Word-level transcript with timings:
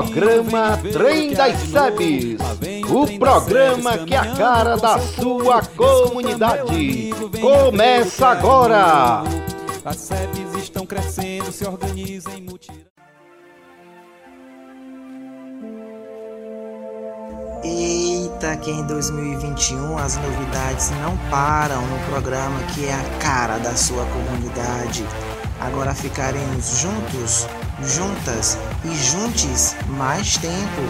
Programa 0.00 0.78
Trem 0.92 1.34
das 1.34 1.58
Sebes. 1.60 2.40
O 2.88 3.18
programa 3.18 3.98
que 3.98 4.14
é 4.14 4.16
a 4.16 4.34
cara 4.34 4.76
da 4.76 4.98
sua 4.98 5.60
comunidade. 5.76 7.10
Começa 7.38 8.28
agora. 8.28 9.22
As 9.84 9.96
sebes 9.96 10.54
estão 10.56 10.86
crescendo, 10.86 11.52
se 11.52 11.66
organizam 11.66 12.32
em 12.32 12.42
mutirão. 12.42 12.80
Eita, 17.62 18.56
que 18.56 18.70
em 18.70 18.86
2021 18.86 19.98
as 19.98 20.16
novidades 20.16 20.90
não 21.02 21.14
param 21.30 21.82
no 21.86 21.98
programa 22.06 22.58
que 22.74 22.86
é 22.86 22.94
a 22.94 23.18
cara 23.18 23.58
da 23.58 23.76
sua 23.76 24.06
comunidade. 24.06 25.04
Agora 25.60 25.94
ficaremos 25.94 26.78
juntos, 26.78 27.46
juntas 27.84 28.58
e 28.84 28.94
juntos 28.94 29.74
mais 29.88 30.36
tempo. 30.36 30.82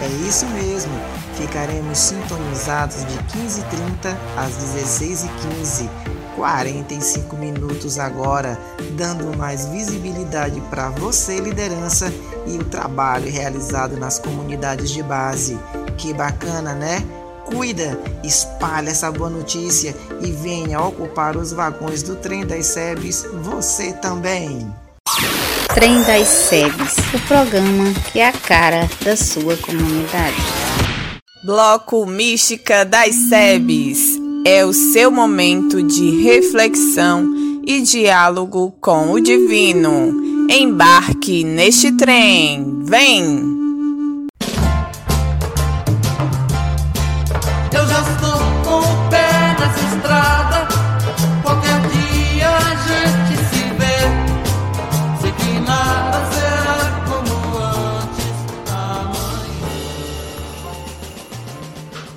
É 0.00 0.06
isso 0.28 0.46
mesmo, 0.46 0.92
ficaremos 1.36 1.98
sintonizados 1.98 3.04
de 3.06 3.18
15h30 3.18 4.16
às 4.36 4.52
16h15. 4.52 5.88
45 6.36 7.36
minutos 7.36 7.98
agora, 7.98 8.58
dando 8.96 9.36
mais 9.36 9.66
visibilidade 9.66 10.60
para 10.62 10.88
você, 10.88 11.38
liderança, 11.38 12.12
e 12.46 12.56
o 12.56 12.64
trabalho 12.64 13.30
realizado 13.30 13.96
nas 13.96 14.18
comunidades 14.18 14.90
de 14.90 15.02
base. 15.02 15.58
Que 15.96 16.12
bacana, 16.12 16.74
né? 16.74 17.04
Cuida, 17.44 17.98
espalha 18.24 18.90
essa 18.90 19.10
boa 19.12 19.28
notícia 19.28 19.94
e 20.20 20.32
venha 20.32 20.80
ocupar 20.80 21.36
os 21.36 21.52
vagões 21.52 22.02
do 22.02 22.16
trem 22.16 22.46
das 22.46 22.66
SEBs 22.66 23.26
você 23.42 23.92
também. 23.92 24.72
Trem 25.74 26.02
das 26.02 26.28
SEBs, 26.28 26.96
o 27.14 27.26
programa 27.26 27.92
que 28.12 28.20
é 28.20 28.28
a 28.28 28.32
cara 28.32 28.88
da 29.02 29.16
sua 29.16 29.56
comunidade. 29.56 30.36
Bloco 31.42 32.04
Mística 32.04 32.84
das 32.84 33.14
SEBs 33.14 34.20
é 34.44 34.66
o 34.66 34.72
seu 34.74 35.10
momento 35.10 35.82
de 35.82 36.22
reflexão 36.22 37.34
e 37.66 37.80
diálogo 37.80 38.74
com 38.80 39.12
o 39.12 39.20
divino. 39.20 40.46
Embarque 40.50 41.42
neste 41.42 41.90
trem, 41.92 42.82
vem! 42.84 43.61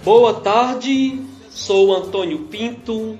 Boa 0.06 0.36
tarde, 0.36 1.20
sou 1.50 1.92
Antônio 1.92 2.44
Pinto, 2.44 3.18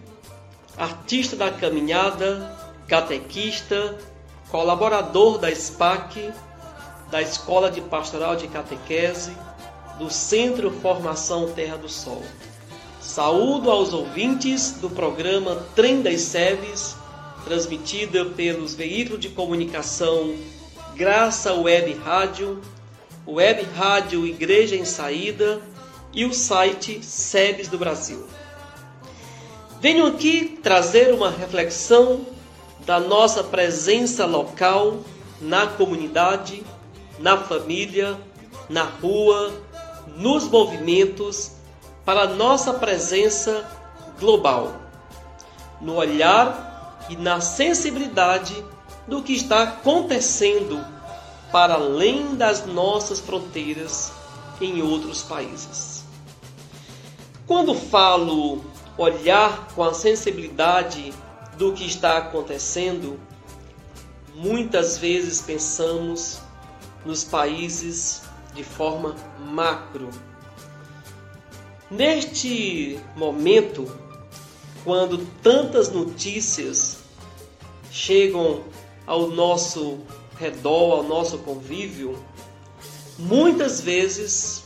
artista 0.78 1.35
da 1.35 1.50
caminhada, 1.50 2.56
catequista, 2.88 3.97
colaborador 4.51 5.40
da 5.40 5.50
SPAC, 5.50 6.31
da 7.09 7.23
Escola 7.23 7.72
de 7.72 7.81
Pastoral 7.81 8.35
de 8.35 8.47
Catequese, 8.47 9.35
do 9.97 10.12
Centro 10.12 10.69
Formação 10.69 11.51
Terra 11.53 11.75
do 11.75 11.90
Sol. 11.90 12.22
Saúdo 13.02 13.72
aos 13.72 13.91
ouvintes 13.91 14.73
do 14.73 14.88
programa 14.88 15.66
Trem 15.75 16.03
das 16.03 16.22
Seves, 16.22 16.96
transmitida 17.46 18.25
pelos 18.25 18.75
veículos 18.75 19.22
de 19.22 19.29
comunicação 19.29 20.35
Graça 20.96 21.52
Web 21.52 21.96
Rádio, 22.06 22.62
Web 23.28 23.63
Rádio 23.75 24.23
Igreja 24.28 24.75
em 24.75 24.85
Saída 24.85 25.59
e 26.15 26.25
o 26.25 26.33
site 26.33 27.03
SEBS 27.03 27.67
do 27.67 27.77
Brasil. 27.77 28.25
Venho 29.81 30.07
aqui 30.07 30.57
trazer 30.63 31.13
uma 31.13 31.29
reflexão 31.29 32.25
da 32.85 32.99
nossa 32.99 33.43
presença 33.43 34.25
local 34.25 35.01
na 35.41 35.67
comunidade, 35.67 36.63
na 37.19 37.37
família, 37.37 38.17
na 38.69 38.83
rua, 38.83 39.53
nos 40.15 40.45
movimentos, 40.45 41.51
para 42.05 42.21
a 42.21 42.27
nossa 42.27 42.73
presença 42.73 43.69
global, 44.19 44.73
no 45.81 45.95
olhar 45.95 47.05
e 47.09 47.15
na 47.15 47.41
sensibilidade 47.41 48.55
do 49.07 49.21
que 49.21 49.33
está 49.33 49.63
acontecendo 49.63 50.83
para 51.51 51.75
além 51.75 52.35
das 52.35 52.65
nossas 52.65 53.19
fronteiras 53.19 54.11
em 54.59 54.81
outros 54.81 55.21
países. 55.23 55.94
Quando 57.47 57.75
falo 57.75 58.66
olhar 58.97 59.67
com 59.75 59.83
a 59.83 59.94
sensibilidade 59.94 61.13
do 61.57 61.73
que 61.73 61.85
está 61.85 62.17
acontecendo, 62.17 63.19
muitas 64.33 64.97
vezes 64.97 65.41
pensamos 65.41 66.39
nos 67.05 67.23
países 67.23 68.23
de 68.55 68.63
forma 68.63 69.16
macro. 69.39 70.09
Neste 71.91 73.00
momento, 73.16 73.91
quando 74.84 75.19
tantas 75.44 75.91
notícias 75.91 76.97
chegam 77.91 78.63
ao 79.05 79.28
nosso 79.28 80.00
redor, 80.35 80.97
ao 80.97 81.03
nosso 81.03 81.38
convívio, 81.39 82.17
muitas 83.19 83.81
vezes 83.81 84.63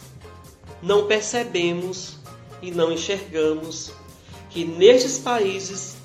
não 0.81 1.07
percebemos 1.07 2.18
e 2.61 2.71
não 2.71 2.91
enxergamos 2.91 3.91
que 4.49 4.65
nestes 4.65 5.19
países 5.19 5.95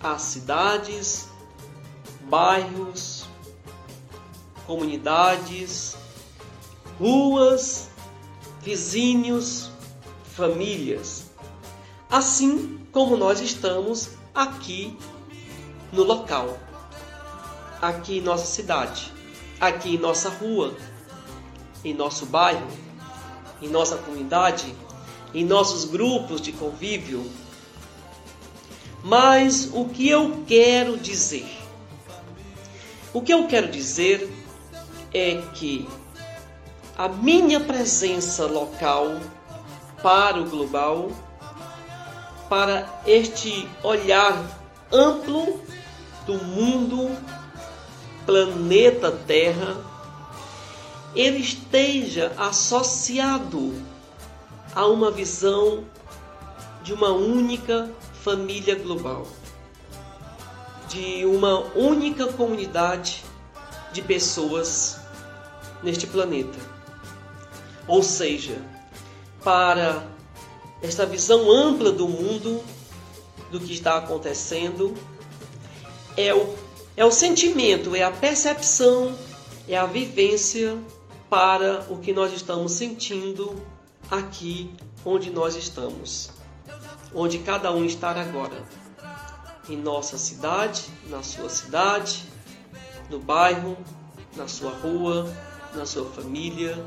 há 0.00 0.18
cidades, 0.18 1.28
bairros, 2.22 3.24
comunidades, 4.66 5.96
ruas, 6.98 7.88
vizinhos, 8.62 9.70
famílias, 10.34 11.26
assim 12.10 12.78
como 12.92 13.16
nós 13.16 13.40
estamos 13.40 14.10
aqui 14.34 14.96
no 15.92 16.02
local, 16.04 16.58
aqui 17.80 18.18
em 18.18 18.20
nossa 18.20 18.46
cidade, 18.46 19.12
aqui 19.58 19.94
em 19.94 19.98
nossa 19.98 20.28
rua, 20.28 20.76
em 21.84 21.94
nosso 21.94 22.26
bairro, 22.26 22.68
em 23.62 23.68
nossa 23.68 23.96
comunidade 23.96 24.74
em 25.34 25.44
nossos 25.44 25.84
grupos 25.84 26.40
de 26.40 26.52
convívio. 26.52 27.30
Mas 29.02 29.70
o 29.72 29.84
que 29.86 30.08
eu 30.08 30.44
quero 30.46 30.96
dizer? 30.96 31.46
O 33.12 33.22
que 33.22 33.32
eu 33.32 33.46
quero 33.46 33.68
dizer 33.70 34.28
é 35.12 35.42
que 35.54 35.88
a 36.96 37.08
minha 37.08 37.60
presença 37.60 38.46
local 38.46 39.20
para 40.02 40.40
o 40.40 40.48
global, 40.48 41.10
para 42.48 43.02
este 43.06 43.68
olhar 43.82 44.44
amplo 44.92 45.60
do 46.26 46.34
mundo, 46.34 47.16
planeta 48.26 49.10
Terra, 49.10 49.76
ele 51.14 51.38
esteja 51.38 52.32
associado 52.36 53.72
a 54.78 54.86
uma 54.86 55.10
visão 55.10 55.84
de 56.84 56.92
uma 56.92 57.10
única 57.10 57.90
família 58.22 58.76
global, 58.76 59.26
de 60.88 61.26
uma 61.26 61.64
única 61.74 62.32
comunidade 62.32 63.24
de 63.92 64.00
pessoas 64.00 65.00
neste 65.82 66.06
planeta. 66.06 66.56
Ou 67.88 68.04
seja, 68.04 68.56
para 69.42 70.06
esta 70.80 71.04
visão 71.04 71.50
ampla 71.50 71.90
do 71.90 72.06
mundo, 72.06 72.62
do 73.50 73.58
que 73.58 73.72
está 73.72 73.96
acontecendo, 73.96 74.94
é 76.16 76.32
o, 76.32 76.54
é 76.96 77.04
o 77.04 77.10
sentimento, 77.10 77.96
é 77.96 78.04
a 78.04 78.12
percepção, 78.12 79.12
é 79.66 79.76
a 79.76 79.86
vivência 79.86 80.78
para 81.28 81.84
o 81.90 81.98
que 81.98 82.12
nós 82.12 82.32
estamos 82.32 82.70
sentindo 82.70 83.60
aqui 84.10 84.74
onde 85.04 85.30
nós 85.30 85.54
estamos, 85.56 86.30
onde 87.14 87.38
cada 87.38 87.72
um 87.72 87.84
está 87.84 88.10
agora, 88.10 88.62
em 89.68 89.76
nossa 89.76 90.16
cidade, 90.16 90.86
na 91.08 91.22
sua 91.22 91.48
cidade, 91.48 92.24
no 93.10 93.18
bairro, 93.18 93.76
na 94.36 94.48
sua 94.48 94.70
rua, 94.70 95.30
na 95.74 95.84
sua 95.84 96.06
família, 96.10 96.82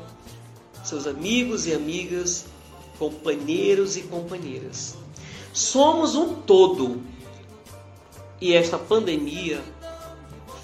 seus 0.84 1.06
amigos 1.06 1.66
e 1.66 1.74
amigas, 1.74 2.46
companheiros 2.98 3.96
e 3.96 4.02
companheiras. 4.02 4.96
Somos 5.52 6.14
um 6.14 6.34
todo. 6.34 7.02
E 8.40 8.54
esta 8.54 8.76
pandemia 8.76 9.62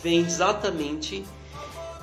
vem 0.03 0.21
exatamente 0.21 1.25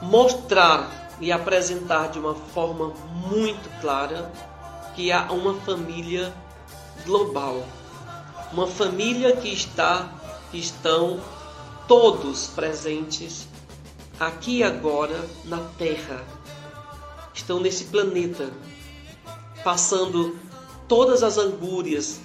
mostrar 0.02 1.05
e 1.20 1.32
apresentar 1.32 2.10
de 2.10 2.20
uma 2.20 2.36
forma 2.36 2.94
muito 3.30 3.70
clara 3.82 4.32
que 4.96 5.12
há 5.12 5.32
uma 5.32 5.54
família 5.62 6.34
global, 7.06 7.66
uma 8.52 8.68
família 8.68 9.36
que 9.36 9.50
está 9.50 10.10
que 10.52 10.58
estão 10.58 11.20
todos 11.88 12.48
presentes 12.48 13.48
aqui 14.20 14.64
agora 14.64 15.28
na 15.46 15.60
Terra. 15.78 16.24
Estão 17.34 17.60
nesse 17.60 17.86
planeta, 17.86 18.50
passando 19.64 20.38
todas 20.88 21.22
as 21.24 21.38
angúrias, 21.38 22.20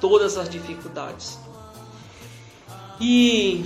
todas 0.00 0.38
as 0.38 0.48
dificuldades. 0.48 1.38
E 3.00 3.64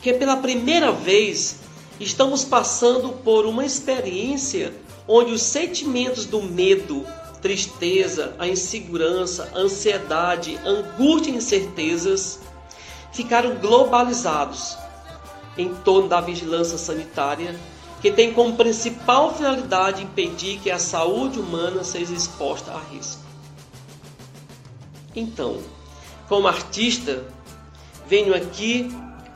que 0.00 0.12
pela 0.12 0.36
primeira 0.36 0.92
vez 0.92 1.60
estamos 2.00 2.44
passando 2.44 3.10
por 3.22 3.44
uma 3.44 3.64
experiência 3.64 4.74
onde 5.06 5.32
os 5.32 5.42
sentimentos 5.42 6.24
do 6.24 6.42
medo, 6.42 7.04
tristeza, 7.42 8.34
a 8.38 8.48
insegurança, 8.48 9.52
ansiedade, 9.54 10.58
angústia 10.64 11.30
e 11.30 11.36
incertezas 11.36 12.40
ficaram 13.12 13.56
globalizados 13.56 14.76
em 15.58 15.74
torno 15.74 16.08
da 16.08 16.20
vigilância 16.20 16.78
sanitária, 16.78 17.58
que 18.00 18.10
tem 18.10 18.32
como 18.32 18.56
principal 18.56 19.34
finalidade 19.34 20.02
impedir 20.02 20.58
que 20.60 20.70
a 20.70 20.78
saúde 20.78 21.38
humana 21.38 21.84
seja 21.84 22.14
exposta 22.14 22.72
a 22.72 22.80
risco. 22.80 23.20
Então, 25.14 25.58
como 26.28 26.46
artista, 26.46 27.24
venho 28.06 28.34
aqui 28.34 28.90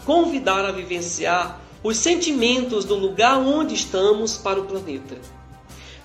convidar 0.07 0.65
a 0.65 0.73
vivenciar 0.73 1.61
os 1.85 1.99
sentimentos 1.99 2.87
do 2.87 2.95
lugar 2.95 3.39
onde 3.39 3.75
estamos 3.75 4.39
para 4.39 4.59
o 4.59 4.65
planeta. 4.65 5.19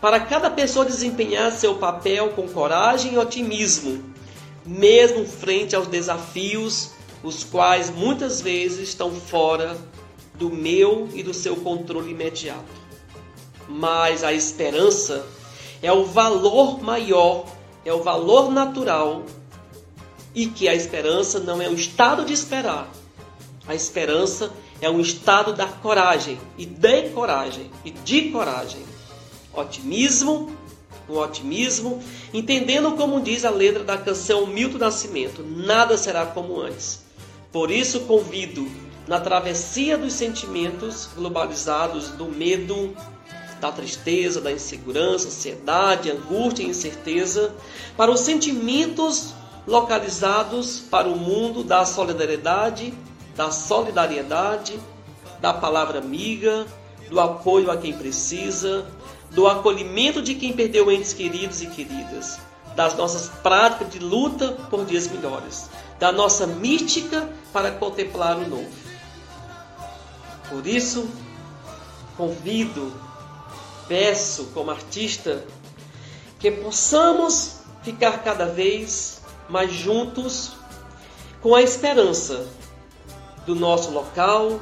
Para 0.01 0.19
cada 0.19 0.51
pessoa 0.51 0.85
desempenhar 0.85 1.53
seu 1.53 1.75
papel 1.75 2.31
com 2.31 2.49
coragem 2.49 3.13
e 3.13 3.17
otimismo, 3.17 4.03
mesmo 4.65 5.25
frente 5.25 5.77
aos 5.77 5.87
desafios, 5.87 6.91
os 7.23 7.45
quais 7.45 7.89
muitas 7.89 8.41
vezes 8.41 8.89
estão 8.89 9.09
fora 9.11 9.77
do 10.35 10.49
meu 10.49 11.07
e 11.13 11.23
do 11.23 11.33
seu 11.33 11.55
controle 11.55 12.11
imediato. 12.11 12.79
Mas 13.69 14.21
a 14.21 14.33
esperança 14.33 15.25
é 15.81 15.91
o 15.93 16.03
valor 16.03 16.83
maior, 16.83 17.45
é 17.85 17.93
o 17.93 18.03
valor 18.03 18.51
natural 18.51 19.23
e 20.35 20.45
que 20.45 20.67
a 20.67 20.75
esperança 20.75 21.39
não 21.39 21.61
é 21.61 21.69
um 21.69 21.73
estado 21.73 22.25
de 22.25 22.33
esperar. 22.33 22.89
A 23.65 23.73
esperança 23.73 24.51
é 24.81 24.89
um 24.89 24.99
estado 24.99 25.53
da 25.53 25.65
coragem 25.65 26.39
e 26.57 26.65
de 26.65 27.09
coragem 27.09 27.69
e 27.83 27.91
de 27.91 28.29
coragem. 28.29 28.81
Otimismo, 29.53 30.55
um 31.09 31.17
otimismo, 31.17 32.01
entendendo 32.33 32.91
como 32.91 33.19
diz 33.19 33.43
a 33.43 33.49
letra 33.49 33.83
da 33.83 33.97
canção 33.97 34.45
Milton 34.45 34.77
Nascimento, 34.77 35.43
nada 35.43 35.97
será 35.97 36.25
como 36.25 36.61
antes. 36.61 37.03
Por 37.51 37.71
isso 37.71 38.01
convido 38.01 38.69
na 39.07 39.19
travessia 39.19 39.97
dos 39.97 40.13
sentimentos 40.13 41.09
globalizados 41.15 42.09
do 42.09 42.25
medo, 42.25 42.95
da 43.59 43.71
tristeza, 43.71 44.39
da 44.39 44.51
insegurança, 44.51 45.27
ansiedade, 45.27 46.11
angústia 46.11 46.63
e 46.63 46.67
incerteza, 46.67 47.53
para 47.97 48.11
os 48.11 48.19
sentimentos 48.19 49.33
localizados 49.67 50.79
para 50.79 51.07
o 51.07 51.17
mundo 51.17 51.63
da 51.63 51.85
solidariedade, 51.85 52.93
da 53.39 53.51
solidariedade, 53.51 54.77
da 55.39 55.53
palavra 55.53 55.99
amiga, 55.99 56.67
do 57.09 57.21
apoio 57.21 57.71
a 57.71 57.77
quem 57.77 57.93
precisa, 57.93 58.85
do 59.31 59.47
acolhimento 59.47 60.21
de 60.21 60.35
quem 60.35 60.51
perdeu 60.51 60.91
entes 60.91 61.13
queridos 61.13 61.61
e 61.61 61.67
queridas, 61.67 62.37
das 62.75 62.95
nossas 62.95 63.29
práticas 63.41 63.91
de 63.91 63.99
luta 63.99 64.51
por 64.69 64.83
dias 64.83 65.07
melhores, 65.07 65.69
da 65.97 66.11
nossa 66.11 66.45
mística 66.45 67.29
para 67.53 67.71
contemplar 67.71 68.35
o 68.35 68.45
novo. 68.45 68.69
Por 70.49 70.67
isso, 70.67 71.09
convido, 72.17 72.91
peço 73.87 74.47
como 74.53 74.69
artista 74.69 75.45
que 76.37 76.51
possamos 76.51 77.61
ficar 77.83 78.21
cada 78.21 78.47
vez 78.47 79.21
mas 79.47 79.71
juntos 79.71 80.51
com 81.41 81.55
a 81.55 81.61
esperança 81.61 82.58
do 83.45 83.55
nosso 83.55 83.91
local 83.91 84.59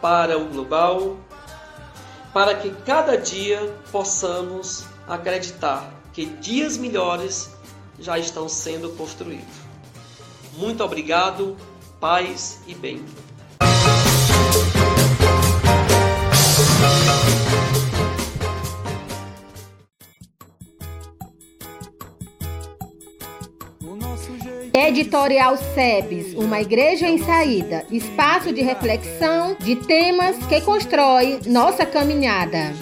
para 0.00 0.38
o 0.38 0.46
global, 0.46 1.16
para 2.32 2.54
que 2.54 2.70
cada 2.84 3.16
dia 3.16 3.74
possamos 3.90 4.84
acreditar 5.06 5.92
que 6.12 6.26
dias 6.26 6.76
melhores 6.76 7.50
já 7.98 8.18
estão 8.18 8.48
sendo 8.48 8.90
construídos. 8.90 9.56
Muito 10.54 10.82
obrigado, 10.82 11.56
paz 12.00 12.60
e 12.66 12.74
bem. 12.74 13.04
Editorial 24.98 25.56
SEBS, 25.56 26.34
uma 26.34 26.60
igreja 26.60 27.06
em 27.06 27.18
saída, 27.18 27.86
espaço 27.88 28.52
de 28.52 28.62
reflexão 28.62 29.56
de 29.56 29.76
temas 29.76 30.36
que 30.48 30.60
constrói 30.60 31.38
nossa 31.46 31.86
caminhada. 31.86 32.74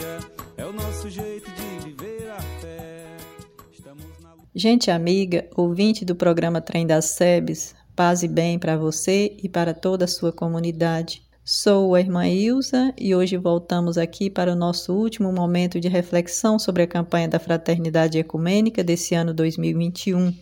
Gente 4.54 4.90
amiga, 4.90 5.46
ouvinte 5.54 6.06
do 6.06 6.16
programa 6.16 6.62
Trem 6.62 6.86
das 6.86 7.10
SEBS, 7.10 7.74
paz 7.94 8.22
e 8.22 8.28
bem 8.28 8.58
para 8.58 8.78
você 8.78 9.36
e 9.42 9.46
para 9.46 9.74
toda 9.74 10.06
a 10.06 10.08
sua 10.08 10.32
comunidade. 10.32 11.20
Sou 11.44 11.94
a 11.94 12.00
irmã 12.00 12.26
Ilza 12.26 12.94
e 12.98 13.14
hoje 13.14 13.36
voltamos 13.36 13.98
aqui 13.98 14.30
para 14.30 14.52
o 14.52 14.56
nosso 14.56 14.94
último 14.94 15.30
momento 15.30 15.78
de 15.78 15.88
reflexão 15.88 16.58
sobre 16.58 16.82
a 16.82 16.86
campanha 16.86 17.28
da 17.28 17.38
Fraternidade 17.38 18.18
Ecumênica 18.18 18.82
desse 18.82 19.14
ano 19.14 19.34
2021 19.34 20.32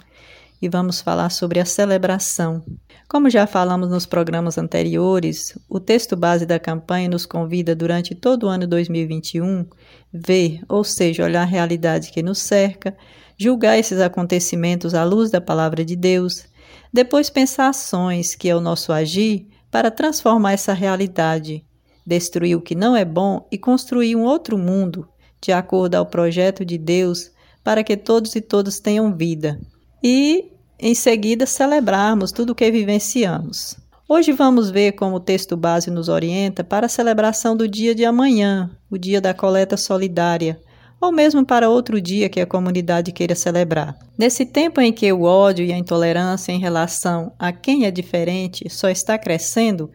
e 0.64 0.68
vamos 0.68 1.02
falar 1.02 1.28
sobre 1.28 1.60
a 1.60 1.64
celebração. 1.66 2.64
Como 3.06 3.28
já 3.28 3.46
falamos 3.46 3.90
nos 3.90 4.06
programas 4.06 4.56
anteriores, 4.56 5.58
o 5.68 5.78
texto 5.78 6.16
base 6.16 6.46
da 6.46 6.58
campanha 6.58 7.06
nos 7.06 7.26
convida 7.26 7.76
durante 7.76 8.14
todo 8.14 8.44
o 8.44 8.48
ano 8.48 8.66
2021 8.66 9.66
ver, 10.10 10.62
ou 10.66 10.82
seja, 10.82 11.22
olhar 11.22 11.42
a 11.42 11.44
realidade 11.44 12.10
que 12.10 12.22
nos 12.22 12.38
cerca, 12.38 12.96
julgar 13.36 13.78
esses 13.78 14.00
acontecimentos 14.00 14.94
à 14.94 15.04
luz 15.04 15.30
da 15.30 15.38
palavra 15.38 15.84
de 15.84 15.94
Deus, 15.94 16.46
depois 16.90 17.28
pensar 17.28 17.68
ações 17.68 18.34
que 18.34 18.48
é 18.48 18.56
o 18.56 18.60
nosso 18.60 18.90
agir 18.90 19.46
para 19.70 19.90
transformar 19.90 20.52
essa 20.52 20.72
realidade, 20.72 21.62
destruir 22.06 22.56
o 22.56 22.62
que 22.62 22.74
não 22.74 22.96
é 22.96 23.04
bom 23.04 23.46
e 23.52 23.58
construir 23.58 24.16
um 24.16 24.22
outro 24.22 24.56
mundo 24.56 25.06
de 25.42 25.52
acordo 25.52 25.96
ao 25.96 26.06
projeto 26.06 26.64
de 26.64 26.78
Deus 26.78 27.30
para 27.62 27.84
que 27.84 27.98
todos 27.98 28.34
e 28.34 28.40
todas 28.40 28.80
tenham 28.80 29.14
vida. 29.14 29.60
E 30.02 30.53
em 30.78 30.94
seguida 30.94 31.46
celebrarmos 31.46 32.32
tudo 32.32 32.50
o 32.50 32.54
que 32.54 32.70
vivenciamos. 32.70 33.76
Hoje 34.08 34.32
vamos 34.32 34.70
ver 34.70 34.92
como 34.92 35.16
o 35.16 35.20
texto 35.20 35.56
base 35.56 35.90
nos 35.90 36.08
orienta 36.08 36.62
para 36.62 36.86
a 36.86 36.90
celebração 36.90 37.56
do 37.56 37.66
dia 37.66 37.94
de 37.94 38.04
amanhã, 38.04 38.70
o 38.90 38.98
dia 38.98 39.20
da 39.20 39.32
coleta 39.32 39.76
solidária, 39.76 40.60
ou 41.00 41.10
mesmo 41.10 41.44
para 41.44 41.70
outro 41.70 42.00
dia 42.00 42.28
que 42.28 42.40
a 42.40 42.46
comunidade 42.46 43.12
queira 43.12 43.34
celebrar. 43.34 43.96
Nesse 44.18 44.44
tempo 44.44 44.80
em 44.80 44.92
que 44.92 45.10
o 45.12 45.22
ódio 45.22 45.64
e 45.64 45.72
a 45.72 45.78
intolerância 45.78 46.52
em 46.52 46.58
relação 46.58 47.32
a 47.38 47.52
quem 47.52 47.86
é 47.86 47.90
diferente 47.90 48.68
só 48.68 48.88
está 48.88 49.16
crescendo, 49.16 49.90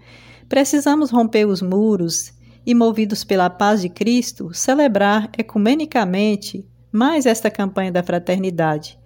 precisamos 0.48 1.12
romper 1.12 1.45
os 1.45 1.62
muros 1.62 2.31
e, 2.65 2.74
movidos 2.74 3.24
pela 3.24 3.50
paz 3.50 3.81
de 3.81 3.89
Cristo, 3.89 4.53
celebrar 4.53 5.29
ecumenicamente 5.38 6.67
mais 6.91 7.25
esta 7.25 7.51
campanha 7.51 7.91
da 7.91 8.01
fraternidade 8.01 9.00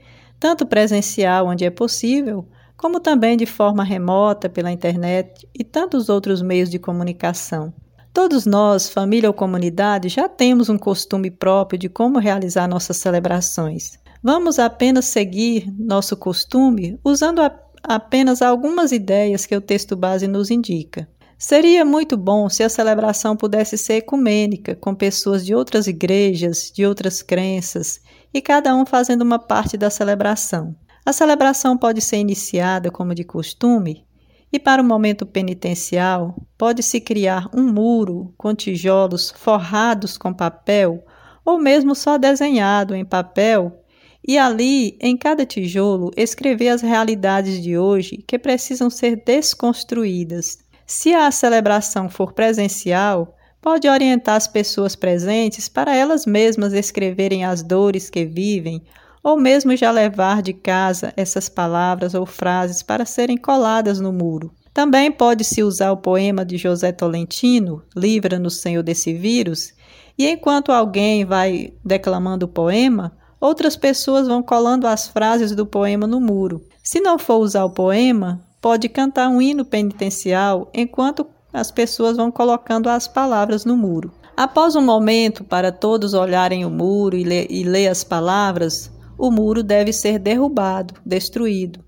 tanto 0.43 0.65
presencial, 0.65 1.47
onde 1.47 1.63
é 1.63 1.69
possível, 1.69 2.45
como 2.75 2.99
também 2.99 3.37
de 3.37 3.45
forma 3.45 3.81
remota 3.81 4.49
pela 4.49 4.73
internet 4.73 5.47
e 5.57 5.63
tantos 5.63 6.09
outros 6.09 6.41
meios 6.41 6.69
de 6.69 6.77
comunicação. 6.77 7.73
Todos 8.13 8.45
nós, 8.45 8.89
família 8.89 9.29
ou 9.29 9.33
comunidade, 9.33 10.09
já 10.09 10.27
temos 10.27 10.67
um 10.67 10.77
costume 10.77 11.31
próprio 11.31 11.79
de 11.79 11.87
como 11.87 12.19
realizar 12.19 12.67
nossas 12.67 12.97
celebrações. 12.97 13.97
Vamos 14.21 14.59
apenas 14.59 15.05
seguir 15.05 15.73
nosso 15.79 16.17
costume 16.17 16.99
usando 17.05 17.39
a, 17.39 17.49
apenas 17.81 18.41
algumas 18.41 18.91
ideias 18.91 19.45
que 19.45 19.55
o 19.55 19.61
texto 19.61 19.95
base 19.95 20.27
nos 20.27 20.51
indica. 20.51 21.07
Seria 21.37 21.85
muito 21.85 22.17
bom 22.17 22.49
se 22.49 22.63
a 22.63 22.69
celebração 22.69 23.37
pudesse 23.37 23.77
ser 23.77 23.95
ecumênica, 23.95 24.75
com 24.75 24.93
pessoas 24.93 25.45
de 25.45 25.55
outras 25.55 25.87
igrejas, 25.87 26.69
de 26.69 26.85
outras 26.85 27.21
crenças 27.21 28.01
e 28.33 28.41
cada 28.41 28.75
um 28.75 28.85
fazendo 28.85 29.21
uma 29.21 29.37
parte 29.37 29.77
da 29.77 29.89
celebração. 29.89 30.75
A 31.05 31.13
celebração 31.13 31.77
pode 31.77 32.01
ser 32.01 32.17
iniciada, 32.17 32.89
como 32.89 33.13
de 33.13 33.23
costume, 33.23 34.05
E 34.53 34.59
para 34.59 34.83
o 34.83 34.85
momento 34.85 35.25
penitencial, 35.25 36.35
pode-se 36.55 37.01
criar 37.01 37.49
um 37.51 37.63
muro 37.63 38.31
com 38.37 38.53
tijolos 38.53 39.31
forrados 39.35 40.15
com 40.15 40.31
papel 40.31 41.03
ou 41.43 41.59
mesmo 41.59 41.95
só 41.95 42.19
desenhado 42.19 42.93
em 42.93 43.03
papel 43.03 43.83
e 44.25 44.37
ali, 44.37 44.95
em 45.01 45.17
cada 45.17 45.43
tijolo, 45.43 46.11
escrever 46.15 46.69
as 46.69 46.81
realidades 46.81 47.61
de 47.61 47.77
hoje 47.77 48.23
que 48.25 48.37
precisam 48.39 48.89
ser 48.91 49.21
desconstruídas. 49.25 50.59
Se 50.85 51.13
a 51.13 51.29
celebração 51.31 52.07
for 52.07 52.31
presencial, 52.31 53.35
pode 53.63 53.87
orientar 53.87 54.35
as 54.35 54.45
pessoas 54.45 54.93
presentes 54.93 55.69
para 55.69 55.95
elas 55.95 56.25
mesmas 56.25 56.73
escreverem 56.73 57.45
as 57.45 57.63
dores 57.63 58.09
que 58.09 58.25
vivem, 58.25 58.83
ou 59.23 59.37
mesmo 59.39 59.73
já 59.77 59.89
levar 59.89 60.41
de 60.41 60.51
casa 60.51 61.13
essas 61.15 61.47
palavras 61.47 62.13
ou 62.13 62.25
frases 62.25 62.83
para 62.83 63.05
serem 63.05 63.37
coladas 63.37 64.01
no 64.01 64.11
muro. 64.11 64.53
Também 64.73 65.09
pode-se 65.09 65.63
usar 65.63 65.93
o 65.93 65.97
poema 65.97 66.43
de 66.43 66.57
José 66.57 66.91
Tolentino, 66.91 67.81
Livra-nos, 67.95 68.57
Senhor, 68.57 68.83
desse 68.83 69.13
vírus, 69.13 69.71
e 70.17 70.27
enquanto 70.27 70.73
alguém 70.73 71.23
vai 71.23 71.73
declamando 71.85 72.45
o 72.45 72.49
poema, 72.49 73.15
outras 73.39 73.77
pessoas 73.77 74.27
vão 74.27 74.43
colando 74.43 74.85
as 74.87 75.07
frases 75.07 75.55
do 75.55 75.65
poema 75.65 76.05
no 76.05 76.19
muro. 76.19 76.61
Se 76.83 76.99
não 76.99 77.17
for 77.17 77.37
usar 77.37 77.63
o 77.63 77.69
poema, 77.69 78.41
pode 78.61 78.89
cantar 78.89 79.29
um 79.29 79.41
hino 79.41 79.63
penitencial 79.63 80.69
enquanto 80.73 81.25
as 81.53 81.69
pessoas 81.69 82.17
vão 82.17 82.31
colocando 82.31 82.89
as 82.89 83.07
palavras 83.07 83.63
no 83.63 83.77
muro. 83.77 84.11
Após 84.35 84.75
um 84.75 84.81
momento 84.81 85.43
para 85.43 85.71
todos 85.71 86.15
olharem 86.15 86.65
o 86.65 86.69
muro 86.69 87.15
e 87.15 87.23
ler, 87.23 87.45
e 87.51 87.63
ler 87.63 87.87
as 87.87 88.03
palavras, 88.03 88.91
o 89.17 89.29
muro 89.29 89.61
deve 89.61 89.93
ser 89.93 90.17
derrubado, 90.17 90.95
destruído. 91.05 91.85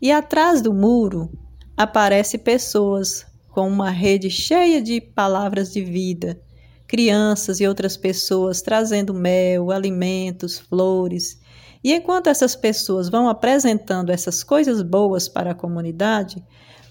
E 0.00 0.12
atrás 0.12 0.62
do 0.62 0.72
muro 0.72 1.28
aparecem 1.76 2.38
pessoas 2.38 3.26
com 3.48 3.66
uma 3.66 3.90
rede 3.90 4.30
cheia 4.30 4.80
de 4.80 5.00
palavras 5.00 5.72
de 5.72 5.82
vida, 5.82 6.40
crianças 6.86 7.60
e 7.60 7.66
outras 7.66 7.96
pessoas 7.96 8.62
trazendo 8.62 9.12
mel, 9.12 9.72
alimentos, 9.72 10.60
flores. 10.60 11.40
E 11.82 11.92
enquanto 11.92 12.28
essas 12.28 12.54
pessoas 12.54 13.08
vão 13.08 13.28
apresentando 13.28 14.10
essas 14.10 14.44
coisas 14.44 14.82
boas 14.82 15.28
para 15.28 15.50
a 15.50 15.54
comunidade, 15.54 16.42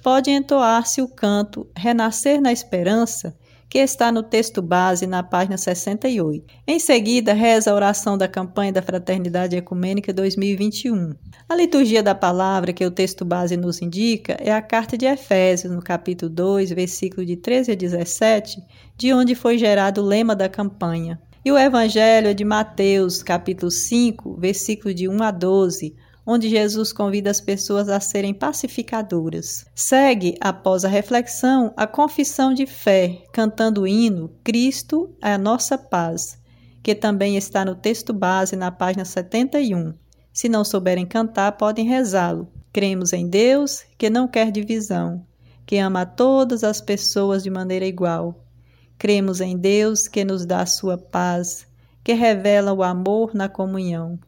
pode 0.07 0.31
entoar-se 0.31 1.01
o 1.01 1.07
canto 1.09 1.67
Renascer 1.75 2.39
na 2.39 2.49
Esperança, 2.49 3.35
que 3.69 3.77
está 3.77 4.09
no 4.09 4.23
texto 4.23 4.61
base 4.61 5.05
na 5.05 5.21
página 5.21 5.57
68. 5.57 6.45
Em 6.65 6.79
seguida, 6.79 7.33
reza 7.33 7.69
a 7.69 7.75
oração 7.75 8.17
da 8.17 8.25
campanha 8.25 8.71
da 8.71 8.81
Fraternidade 8.81 9.57
Ecumênica 9.57 10.13
2021. 10.13 11.13
A 11.49 11.55
liturgia 11.57 12.01
da 12.01 12.15
palavra 12.15 12.71
que 12.71 12.85
o 12.85 12.89
texto 12.89 13.25
base 13.25 13.57
nos 13.57 13.81
indica 13.81 14.37
é 14.39 14.49
a 14.49 14.61
carta 14.61 14.97
de 14.97 15.05
Efésios, 15.05 15.73
no 15.73 15.81
capítulo 15.81 16.31
2, 16.31 16.69
versículo 16.69 17.25
de 17.25 17.35
13 17.35 17.73
a 17.73 17.75
17, 17.75 18.63
de 18.95 19.11
onde 19.13 19.35
foi 19.35 19.57
gerado 19.57 20.01
o 20.01 20.05
lema 20.05 20.33
da 20.33 20.47
campanha. 20.47 21.19
E 21.43 21.51
o 21.51 21.57
evangelho 21.57 22.29
é 22.29 22.33
de 22.33 22.45
Mateus, 22.45 23.21
capítulo 23.21 23.69
5, 23.69 24.37
versículo 24.39 24.93
de 24.93 25.09
1 25.09 25.21
a 25.21 25.31
12, 25.31 25.93
onde 26.29 26.49
Jesus 26.49 26.91
convida 26.91 27.31
as 27.31 27.39
pessoas 27.39 27.87
a 27.87 28.01
serem 28.01 28.33
pacificadoras. 28.33 29.65
Segue, 29.73 30.35
após 30.41 30.83
a 30.83 30.89
reflexão, 30.89 31.73
a 31.77 31.87
confissão 31.87 32.53
de 32.53 32.65
fé, 32.65 33.23
cantando 33.31 33.83
o 33.83 33.87
hino 33.87 34.29
Cristo 34.43 35.15
é 35.23 35.31
a 35.31 35.37
nossa 35.37 35.77
paz, 35.77 36.37
que 36.83 36.93
também 36.93 37.37
está 37.37 37.63
no 37.63 37.75
texto 37.75 38.11
base 38.11 38.57
na 38.57 38.69
página 38.69 39.05
71. 39.05 39.93
Se 40.33 40.49
não 40.49 40.65
souberem 40.65 41.05
cantar, 41.05 41.53
podem 41.53 41.87
rezá-lo. 41.87 42.49
Cremos 42.73 43.13
em 43.13 43.29
Deus, 43.29 43.85
que 43.97 44.09
não 44.09 44.27
quer 44.27 44.51
divisão, 44.51 45.25
que 45.65 45.77
ama 45.77 46.05
todas 46.05 46.61
as 46.61 46.81
pessoas 46.81 47.41
de 47.41 47.49
maneira 47.49 47.85
igual. 47.85 48.45
Cremos 48.97 49.39
em 49.39 49.57
Deus, 49.57 50.09
que 50.09 50.25
nos 50.25 50.45
dá 50.45 50.61
a 50.61 50.65
sua 50.65 50.97
paz, 50.97 51.65
que 52.03 52.11
revela 52.11 52.73
o 52.73 52.83
amor 52.83 53.33
na 53.33 53.47
comunhão. 53.47 54.19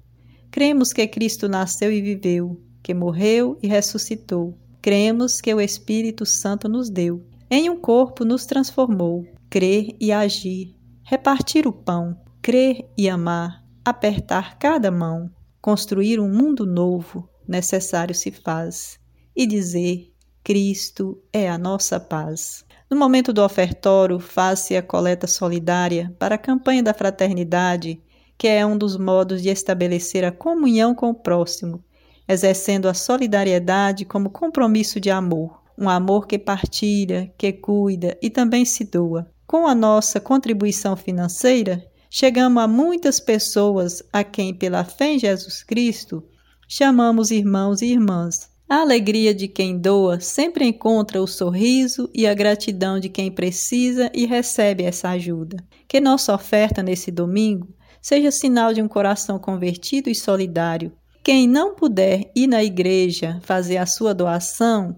Cremos 0.59 0.91
que 0.91 1.07
Cristo 1.07 1.47
nasceu 1.47 1.89
e 1.89 2.01
viveu, 2.01 2.61
que 2.83 2.93
morreu 2.93 3.57
e 3.63 3.67
ressuscitou. 3.69 4.57
Cremos 4.81 5.39
que 5.39 5.53
o 5.53 5.61
Espírito 5.61 6.25
Santo 6.25 6.67
nos 6.67 6.89
deu. 6.89 7.23
Em 7.49 7.69
um 7.69 7.79
corpo 7.79 8.25
nos 8.25 8.45
transformou. 8.45 9.25
Crer 9.49 9.95
e 10.01 10.11
agir. 10.11 10.75
Repartir 11.01 11.65
o 11.65 11.71
pão. 11.71 12.13
Crer 12.41 12.85
e 12.97 13.07
amar. 13.07 13.63
Apertar 13.85 14.59
cada 14.59 14.91
mão. 14.91 15.31
Construir 15.61 16.19
um 16.19 16.27
mundo 16.27 16.65
novo 16.65 17.29
necessário 17.47 18.13
se 18.13 18.29
faz. 18.29 18.99
E 19.33 19.47
dizer: 19.47 20.11
Cristo 20.43 21.17
é 21.31 21.49
a 21.49 21.57
nossa 21.57 22.01
paz. 22.01 22.65
No 22.91 22.97
momento 22.97 23.31
do 23.31 23.41
ofertório, 23.41 24.19
faz-se 24.19 24.75
a 24.75 24.83
coleta 24.83 25.25
solidária 25.25 26.13
para 26.19 26.35
a 26.35 26.37
campanha 26.37 26.83
da 26.83 26.93
fraternidade 26.93 28.01
que 28.39 28.47
é 28.47 28.65
um 28.65 28.77
dos 28.77 28.95
modos 28.95 29.41
de 29.41 29.49
estabelecer 29.49 30.23
a 30.23 30.31
comunhão 30.31 30.95
com 30.95 31.09
o 31.09 31.13
próximo, 31.13 31.83
exercendo 32.25 32.87
a 32.87 32.93
solidariedade 32.93 34.05
como 34.05 34.29
compromisso 34.29 34.97
de 34.97 35.11
amor, 35.11 35.61
um 35.77 35.89
amor 35.89 36.25
que 36.25 36.39
partilha, 36.39 37.29
que 37.37 37.51
cuida 37.51 38.17
e 38.21 38.29
também 38.29 38.63
se 38.63 38.85
doa. 38.85 39.29
Com 39.45 39.67
a 39.67 39.75
nossa 39.75 40.21
contribuição 40.21 40.95
financeira, 40.95 41.85
chegamos 42.09 42.63
a 42.63 42.67
muitas 42.67 43.19
pessoas 43.19 44.01
a 44.13 44.23
quem, 44.23 44.53
pela 44.53 44.85
fé 44.85 45.15
em 45.15 45.19
Jesus 45.19 45.61
Cristo, 45.61 46.23
chamamos 46.65 47.31
irmãos 47.31 47.81
e 47.81 47.87
irmãs. 47.87 48.49
A 48.69 48.77
alegria 48.77 49.33
de 49.33 49.49
quem 49.49 49.77
doa 49.77 50.21
sempre 50.21 50.63
encontra 50.63 51.21
o 51.21 51.27
sorriso 51.27 52.09
e 52.13 52.25
a 52.25 52.33
gratidão 52.33 53.01
de 53.01 53.09
quem 53.09 53.29
precisa 53.29 54.09
e 54.13 54.25
recebe 54.25 54.83
essa 54.83 55.09
ajuda. 55.09 55.57
Que 55.89 55.99
nossa 55.99 56.33
oferta 56.33 56.81
nesse 56.81 57.11
domingo 57.11 57.67
seja 58.01 58.31
sinal 58.31 58.73
de 58.73 58.81
um 58.81 58.87
coração 58.87 59.37
convertido 59.39 60.09
e 60.09 60.15
solidário. 60.15 60.91
Quem 61.23 61.47
não 61.47 61.75
puder 61.75 62.31
ir 62.35 62.47
na 62.47 62.63
igreja 62.63 63.39
fazer 63.43 63.77
a 63.77 63.85
sua 63.85 64.13
doação, 64.13 64.95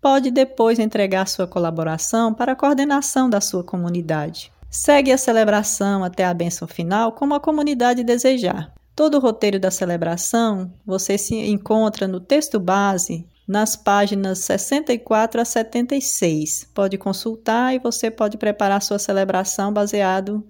pode 0.00 0.30
depois 0.30 0.78
entregar 0.78 1.26
sua 1.26 1.46
colaboração 1.46 2.32
para 2.32 2.52
a 2.52 2.56
coordenação 2.56 3.28
da 3.28 3.40
sua 3.40 3.64
comunidade. 3.64 4.52
Segue 4.70 5.12
a 5.12 5.18
celebração 5.18 6.02
até 6.02 6.24
a 6.24 6.34
bênção 6.34 6.66
final 6.66 7.12
como 7.12 7.34
a 7.34 7.40
comunidade 7.40 8.02
desejar. 8.02 8.72
Todo 8.94 9.16
o 9.16 9.20
roteiro 9.20 9.58
da 9.58 9.70
celebração 9.70 10.72
você 10.86 11.18
se 11.18 11.34
encontra 11.34 12.06
no 12.06 12.20
texto 12.20 12.60
base 12.60 13.26
nas 13.46 13.76
páginas 13.76 14.38
64 14.40 15.40
a 15.40 15.44
76. 15.44 16.68
Pode 16.74 16.96
consultar 16.96 17.74
e 17.74 17.78
você 17.78 18.10
pode 18.10 18.36
preparar 18.36 18.80
sua 18.80 18.98
celebração 18.98 19.72
baseado 19.72 20.44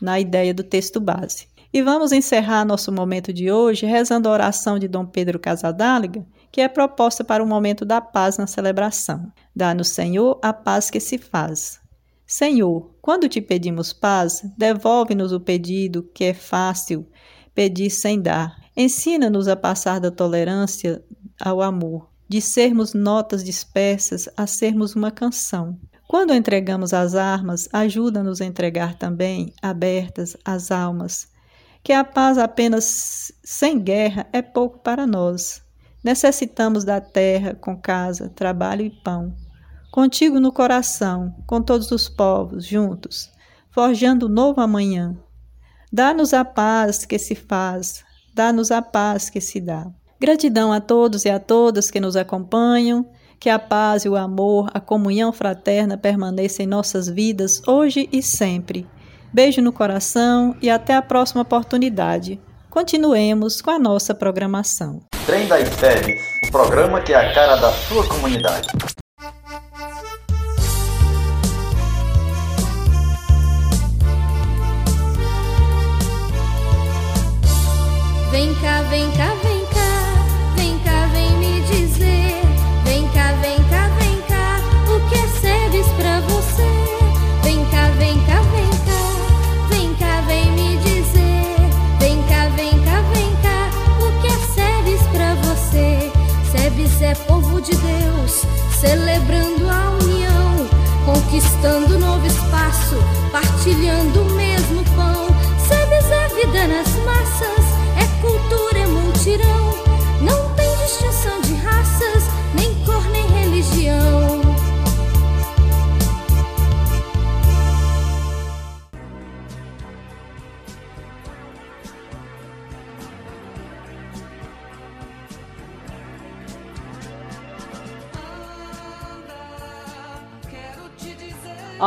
na 0.00 0.18
ideia 0.18 0.54
do 0.54 0.62
texto 0.62 1.00
base. 1.00 1.48
E 1.72 1.82
vamos 1.82 2.12
encerrar 2.12 2.64
nosso 2.64 2.90
momento 2.90 3.32
de 3.32 3.52
hoje 3.52 3.84
rezando 3.84 4.28
a 4.28 4.32
oração 4.32 4.78
de 4.78 4.88
Dom 4.88 5.04
Pedro 5.04 5.38
Casadáliga, 5.38 6.24
que 6.50 6.62
é 6.62 6.68
proposta 6.68 7.22
para 7.22 7.42
o 7.44 7.46
momento 7.46 7.84
da 7.84 8.00
paz 8.00 8.38
na 8.38 8.46
celebração. 8.46 9.30
Dá-nos, 9.54 9.88
Senhor, 9.88 10.38
a 10.42 10.52
paz 10.52 10.90
que 10.90 10.98
se 10.98 11.18
faz. 11.18 11.78
Senhor, 12.26 12.94
quando 13.02 13.28
te 13.28 13.40
pedimos 13.40 13.92
paz, 13.92 14.42
devolve-nos 14.56 15.32
o 15.32 15.40
pedido, 15.40 16.02
que 16.14 16.24
é 16.24 16.34
fácil 16.34 17.06
pedir 17.54 17.90
sem 17.90 18.20
dar. 18.20 18.56
Ensina-nos 18.76 19.48
a 19.48 19.56
passar 19.56 19.98
da 19.98 20.10
tolerância 20.10 21.02
ao 21.40 21.60
amor, 21.60 22.08
de 22.28 22.40
sermos 22.40 22.94
notas 22.94 23.44
dispersas 23.44 24.28
a 24.36 24.46
sermos 24.46 24.94
uma 24.94 25.10
canção. 25.10 25.78
Quando 26.08 26.32
entregamos 26.32 26.94
as 26.94 27.14
armas, 27.14 27.68
ajuda-nos 27.70 28.40
a 28.40 28.46
entregar 28.46 28.94
também, 28.94 29.52
abertas, 29.60 30.38
as 30.42 30.70
almas, 30.70 31.28
que 31.84 31.92
a 31.92 32.02
paz 32.02 32.38
apenas 32.38 33.30
sem 33.44 33.78
guerra 33.78 34.26
é 34.32 34.40
pouco 34.40 34.78
para 34.78 35.06
nós. 35.06 35.62
Necessitamos 36.02 36.82
da 36.82 36.98
terra 36.98 37.54
com 37.54 37.76
casa, 37.76 38.30
trabalho 38.30 38.86
e 38.86 38.90
pão. 38.90 39.34
Contigo 39.90 40.40
no 40.40 40.50
coração, 40.50 41.34
com 41.46 41.60
todos 41.60 41.90
os 41.90 42.08
povos 42.08 42.64
juntos, 42.64 43.30
forjando 43.70 44.28
um 44.28 44.30
novo 44.30 44.62
amanhã. 44.62 45.14
Dá-nos 45.92 46.32
a 46.32 46.42
paz 46.42 47.04
que 47.04 47.18
se 47.18 47.34
faz, 47.34 48.02
dá-nos 48.34 48.70
a 48.70 48.80
paz 48.80 49.28
que 49.28 49.42
se 49.42 49.60
dá. 49.60 49.86
Gratidão 50.18 50.72
a 50.72 50.80
todos 50.80 51.26
e 51.26 51.28
a 51.28 51.38
todas 51.38 51.90
que 51.90 52.00
nos 52.00 52.16
acompanham 52.16 53.06
que 53.38 53.48
a 53.48 53.58
paz 53.58 54.04
e 54.04 54.08
o 54.08 54.16
amor, 54.16 54.70
a 54.74 54.80
comunhão 54.80 55.32
fraterna 55.32 55.96
permaneçam 55.96 56.64
em 56.64 56.68
nossas 56.68 57.08
vidas 57.08 57.62
hoje 57.66 58.08
e 58.12 58.22
sempre. 58.22 58.86
Beijo 59.32 59.60
no 59.60 59.72
coração 59.72 60.56
e 60.60 60.68
até 60.68 60.94
a 60.94 61.02
próxima 61.02 61.42
oportunidade. 61.42 62.40
Continuemos 62.70 63.60
com 63.60 63.70
a 63.70 63.78
nossa 63.78 64.14
programação. 64.14 65.00
Trem 65.26 65.46
das 65.46 65.68
Férias, 65.76 66.20
o 66.46 66.50
programa 66.50 67.00
que 67.00 67.12
é 67.12 67.16
a 67.16 67.32
cara 67.32 67.56
da 67.56 67.72
sua 67.72 68.06
comunidade. 68.08 68.68
Vem 78.30 78.54
cá, 78.56 78.82
vem 78.82 79.10
cá. 79.12 79.37
celebrando 98.80 99.68
a 99.68 99.90
união, 100.04 100.68
conquistando 101.04 101.98
novo 101.98 102.24
espaço, 102.26 102.96
partilhando 103.32 104.22
o 104.22 104.34
mesmo 104.34 104.84
pão. 104.94 105.26
sabes 105.66 106.12
a 106.12 106.28
vida 106.34 106.68
nas 106.68 106.94
massas. 107.04 107.37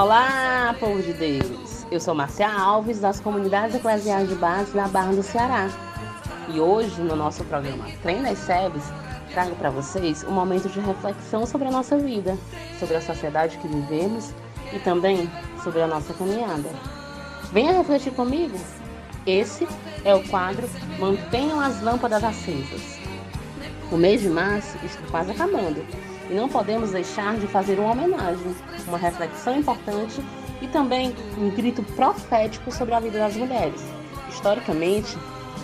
Olá, 0.01 0.75
povo 0.79 1.00
de 1.00 1.13
Deus! 1.13 1.86
Eu 1.91 2.00
sou 2.00 2.15
Marcia 2.15 2.51
Alves, 2.51 3.00
das 3.00 3.20
comunidades 3.20 3.75
eclesiais 3.75 4.27
de 4.27 4.34
base 4.34 4.74
da 4.74 4.88
Barra 4.88 5.13
do 5.13 5.22
Ceará. 5.22 5.70
E 6.50 6.60
hoje, 6.60 7.00
no 7.03 7.15
nosso 7.15 7.43
programa 7.43 7.86
Trem 8.01 8.24
das 8.24 8.39
SEBs, 8.39 8.84
trago 9.31 9.55
para 9.58 9.70
vocês 9.70 10.24
um 10.24 10.31
momento 10.31 10.67
de 10.70 10.79
reflexão 10.79 11.46
sobre 11.46 11.67
a 11.67 11.72
nossa 11.72 12.00
vida, 12.00 12.36
sobre 12.79 12.96
a 12.96 13.01
sociedade 13.01 13.60
que 13.60 13.67
vivemos 13.67 14.34
e 14.74 14.79
também 14.79 15.29
sobre 15.63 15.84
a 15.84 15.88
nossa 15.88 16.15
caminhada. 16.15 16.70
Venha 17.51 17.72
refletir 17.72 18.12
comigo! 18.13 18.58
Esse 19.27 19.67
é 20.03 20.15
o 20.15 20.27
quadro 20.29 20.67
Mantenham 20.98 21.60
as 21.60 21.79
Lâmpadas 21.79 22.24
Acesas. 22.24 23.00
O 23.91 23.98
mês 23.98 24.22
de 24.22 24.29
março 24.29 24.84
está 24.84 25.01
quase 25.12 25.29
acabando 25.29 25.86
e 26.31 26.33
não 26.33 26.47
podemos 26.47 26.91
deixar 26.91 27.35
de 27.35 27.45
fazer 27.45 27.77
uma 27.77 27.91
homenagem, 27.91 28.55
uma 28.88 28.97
reflexão 28.97 29.57
importante 29.57 30.23
e 30.61 30.67
também 30.67 31.13
um 31.38 31.50
grito 31.50 31.83
profético 31.83 32.71
sobre 32.71 32.93
a 32.93 33.00
vida 33.01 33.19
das 33.19 33.35
mulheres. 33.35 33.83
Historicamente, 34.29 35.17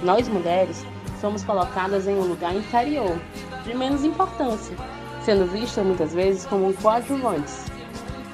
nós 0.04 0.28
mulheres 0.28 0.86
somos 1.22 1.42
colocadas 1.44 2.06
em 2.06 2.16
um 2.16 2.28
lugar 2.28 2.54
inferior, 2.54 3.18
de 3.64 3.74
menos 3.74 4.04
importância, 4.04 4.76
sendo 5.24 5.46
vistas 5.46 5.86
muitas 5.86 6.14
vezes 6.14 6.46
como 6.46 6.74
coadjuvantes. 6.74 7.66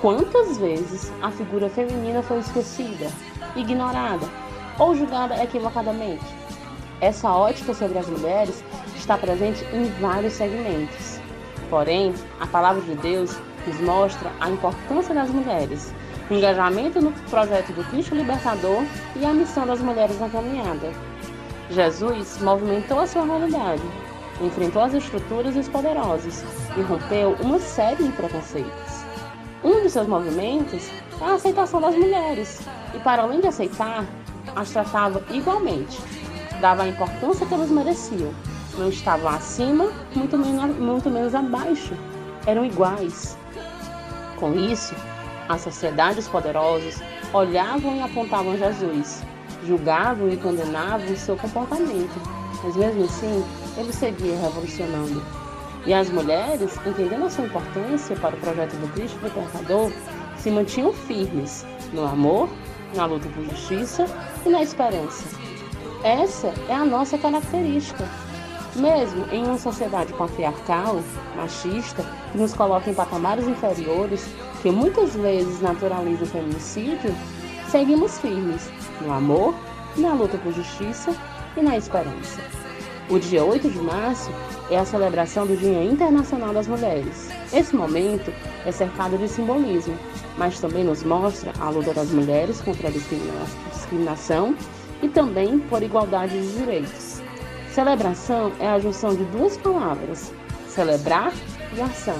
Quantas 0.01 0.57
vezes 0.57 1.13
a 1.21 1.29
figura 1.29 1.69
feminina 1.69 2.23
foi 2.23 2.39
esquecida, 2.39 3.09
ignorada 3.55 4.27
ou 4.79 4.95
julgada 4.95 5.41
equivocadamente? 5.41 6.25
Essa 6.99 7.29
ótica 7.31 7.73
sobre 7.73 7.99
as 7.99 8.08
mulheres 8.08 8.63
está 8.95 9.17
presente 9.17 9.63
em 9.73 9.86
vários 10.01 10.34
segmentos. 10.34 11.12
Porém, 11.73 12.13
a 12.39 12.45
palavra 12.45 12.83
de 12.83 12.93
Deus 12.97 13.36
nos 13.65 13.81
mostra 13.81 14.31
a 14.39 14.47
importância 14.47 15.12
das 15.12 15.31
mulheres, 15.31 15.91
o 16.29 16.36
engajamento 16.36 17.01
no 17.01 17.12
projeto 17.31 17.73
do 17.73 17.83
Cristo 17.86 18.13
Libertador 18.13 18.83
e 19.15 19.25
a 19.25 19.33
missão 19.33 19.65
das 19.65 19.81
mulheres 19.81 20.19
na 20.19 20.29
caminhada. 20.29 20.91
Jesus 21.71 22.39
movimentou 22.43 22.99
a 22.99 23.07
sua 23.07 23.25
realidade, 23.25 23.81
enfrentou 24.39 24.83
as 24.83 24.93
estruturas 24.93 25.55
e 25.55 25.59
os 25.59 25.67
poderosos 25.67 26.43
e 26.77 26.81
rompeu 26.81 27.36
uma 27.41 27.57
série 27.57 28.03
de 28.03 28.12
preconceitos. 28.12 29.03
Um 29.63 29.81
de 29.81 29.89
seus 29.89 30.07
movimentos 30.07 30.91
é 31.19 31.25
a 31.25 31.33
aceitação 31.33 31.81
das 31.81 31.95
mulheres, 31.95 32.62
e 32.93 32.99
para 32.99 33.23
além 33.23 33.41
de 33.41 33.47
aceitar, 33.47 34.05
as 34.55 34.69
tratava 34.69 35.23
igualmente, 35.31 35.99
dava 36.62 36.83
a 36.83 36.88
importância 36.88 37.47
que 37.47 37.53
elas 37.55 37.71
mereciam 37.71 38.31
não 38.77 38.89
estavam 38.89 39.29
acima, 39.29 39.91
muito 40.15 40.38
menos, 40.38 40.77
muito 40.77 41.09
menos 41.09 41.36
abaixo. 41.36 41.93
Eram 42.45 42.65
iguais. 42.65 43.38
Com 44.38 44.53
isso, 44.53 44.95
a 45.47 45.57
sociedade 45.57 46.17
e 46.17 46.19
os 46.19 46.27
poderosos 46.27 47.01
olhavam 47.33 47.95
e 47.95 48.01
apontavam 48.01 48.57
Jesus, 48.57 49.23
julgavam 49.65 50.29
e 50.29 50.38
condenavam 50.38 51.12
o 51.12 51.17
seu 51.17 51.36
comportamento, 51.38 52.19
mas 52.63 52.75
mesmo 52.75 53.05
assim 53.05 53.43
ele 53.77 53.93
seguia 53.93 54.38
revolucionando. 54.38 55.23
E 55.86 55.93
as 55.93 56.09
mulheres, 56.09 56.77
entendendo 56.86 57.25
a 57.25 57.29
sua 57.29 57.45
importância 57.45 58.15
para 58.15 58.36
o 58.36 58.39
projeto 58.39 58.73
do 58.77 58.93
Cristo 58.93 59.19
Libertador, 59.21 59.91
se 60.38 60.49
mantinham 60.49 60.93
firmes 60.93 61.65
no 61.91 62.05
amor, 62.05 62.49
na 62.95 63.05
luta 63.05 63.27
por 63.29 63.43
justiça 63.45 64.05
e 64.45 64.49
na 64.49 64.62
esperança. 64.62 65.25
Essa 66.03 66.53
é 66.69 66.73
a 66.73 66.86
nossa 66.86 67.17
característica. 67.17 68.07
Mesmo 68.75 69.25
em 69.31 69.43
uma 69.43 69.57
sociedade 69.57 70.12
patriarcal, 70.13 70.99
machista, 71.36 72.03
que 72.31 72.38
nos 72.38 72.53
coloca 72.53 72.89
em 72.89 72.93
patamares 72.93 73.47
inferiores, 73.47 74.27
que 74.63 74.71
muitas 74.71 75.15
vezes 75.15 75.62
naturaliza 75.62 76.23
o 76.23 76.27
feminicídio, 76.27 77.15
seguimos 77.69 78.17
firmes 78.17 78.71
no 79.01 79.13
amor, 79.13 79.53
na 79.95 80.13
luta 80.13 80.39
por 80.39 80.51
justiça 80.53 81.15
e 81.55 81.62
na 81.62 81.77
esperança. 81.77 82.41
O 83.09 83.19
dia 83.19 83.43
8 83.43 83.69
de 83.69 83.79
março 83.79 84.31
é 84.71 84.77
a 84.77 84.86
celebração 84.86 85.45
do 85.45 85.55
Dia 85.55 85.83
Internacional 85.83 86.51
das 86.51 86.67
Mulheres. 86.67 87.29
Esse 87.53 87.75
momento 87.75 88.33
é 88.65 88.71
cercado 88.71 89.19
de 89.19 89.27
simbolismo, 89.27 89.95
mas 90.36 90.59
também 90.59 90.83
nos 90.83 91.03
mostra 91.03 91.53
a 91.59 91.69
luta 91.69 91.93
das 91.93 92.09
mulheres 92.09 92.59
contra 92.62 92.88
a 92.88 92.91
discriminação 92.91 94.55
e 95.03 95.09
também 95.09 95.59
por 95.59 95.83
igualdade 95.83 96.41
de 96.41 96.57
direitos. 96.57 97.12
Celebração 97.73 98.51
é 98.59 98.67
a 98.67 98.77
junção 98.77 99.15
de 99.15 99.23
duas 99.25 99.57
palavras, 99.57 100.31
celebrar 100.67 101.33
e 101.75 101.81
ação. 101.81 102.19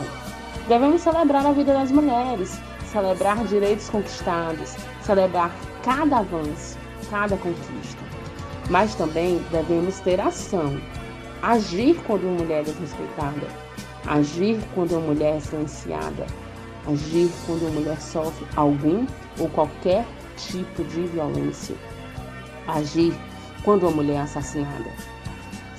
Devemos 0.68 1.02
celebrar 1.02 1.46
a 1.46 1.52
vida 1.52 1.72
das 1.72 1.92
mulheres, 1.92 2.60
celebrar 2.92 3.38
direitos 3.46 3.88
conquistados, 3.88 4.76
celebrar 5.04 5.52
cada 5.84 6.18
avanço, 6.18 6.76
cada 7.08 7.38
conquista. 7.38 8.02
Mas 8.72 8.96
também 8.96 9.46
devemos 9.52 10.00
ter 10.00 10.20
ação, 10.20 10.82
agir 11.44 12.02
quando 12.08 12.24
uma 12.24 12.42
mulher 12.42 12.62
é 12.62 12.64
desrespeitada, 12.64 13.48
agir 14.08 14.60
quando 14.74 14.94
uma 14.94 15.14
mulher 15.14 15.36
é 15.36 15.40
silenciada, 15.40 16.26
agir 16.88 17.30
quando 17.46 17.62
uma 17.62 17.80
mulher 17.80 18.02
sofre 18.02 18.48
algum 18.56 19.06
ou 19.38 19.48
qualquer 19.50 20.04
tipo 20.36 20.84
de 20.86 21.04
violência, 21.04 21.76
agir 22.68 23.14
quando 23.64 23.84
uma 23.84 23.98
mulher 23.98 24.16
é 24.16 24.22
assassinada. 24.22 25.13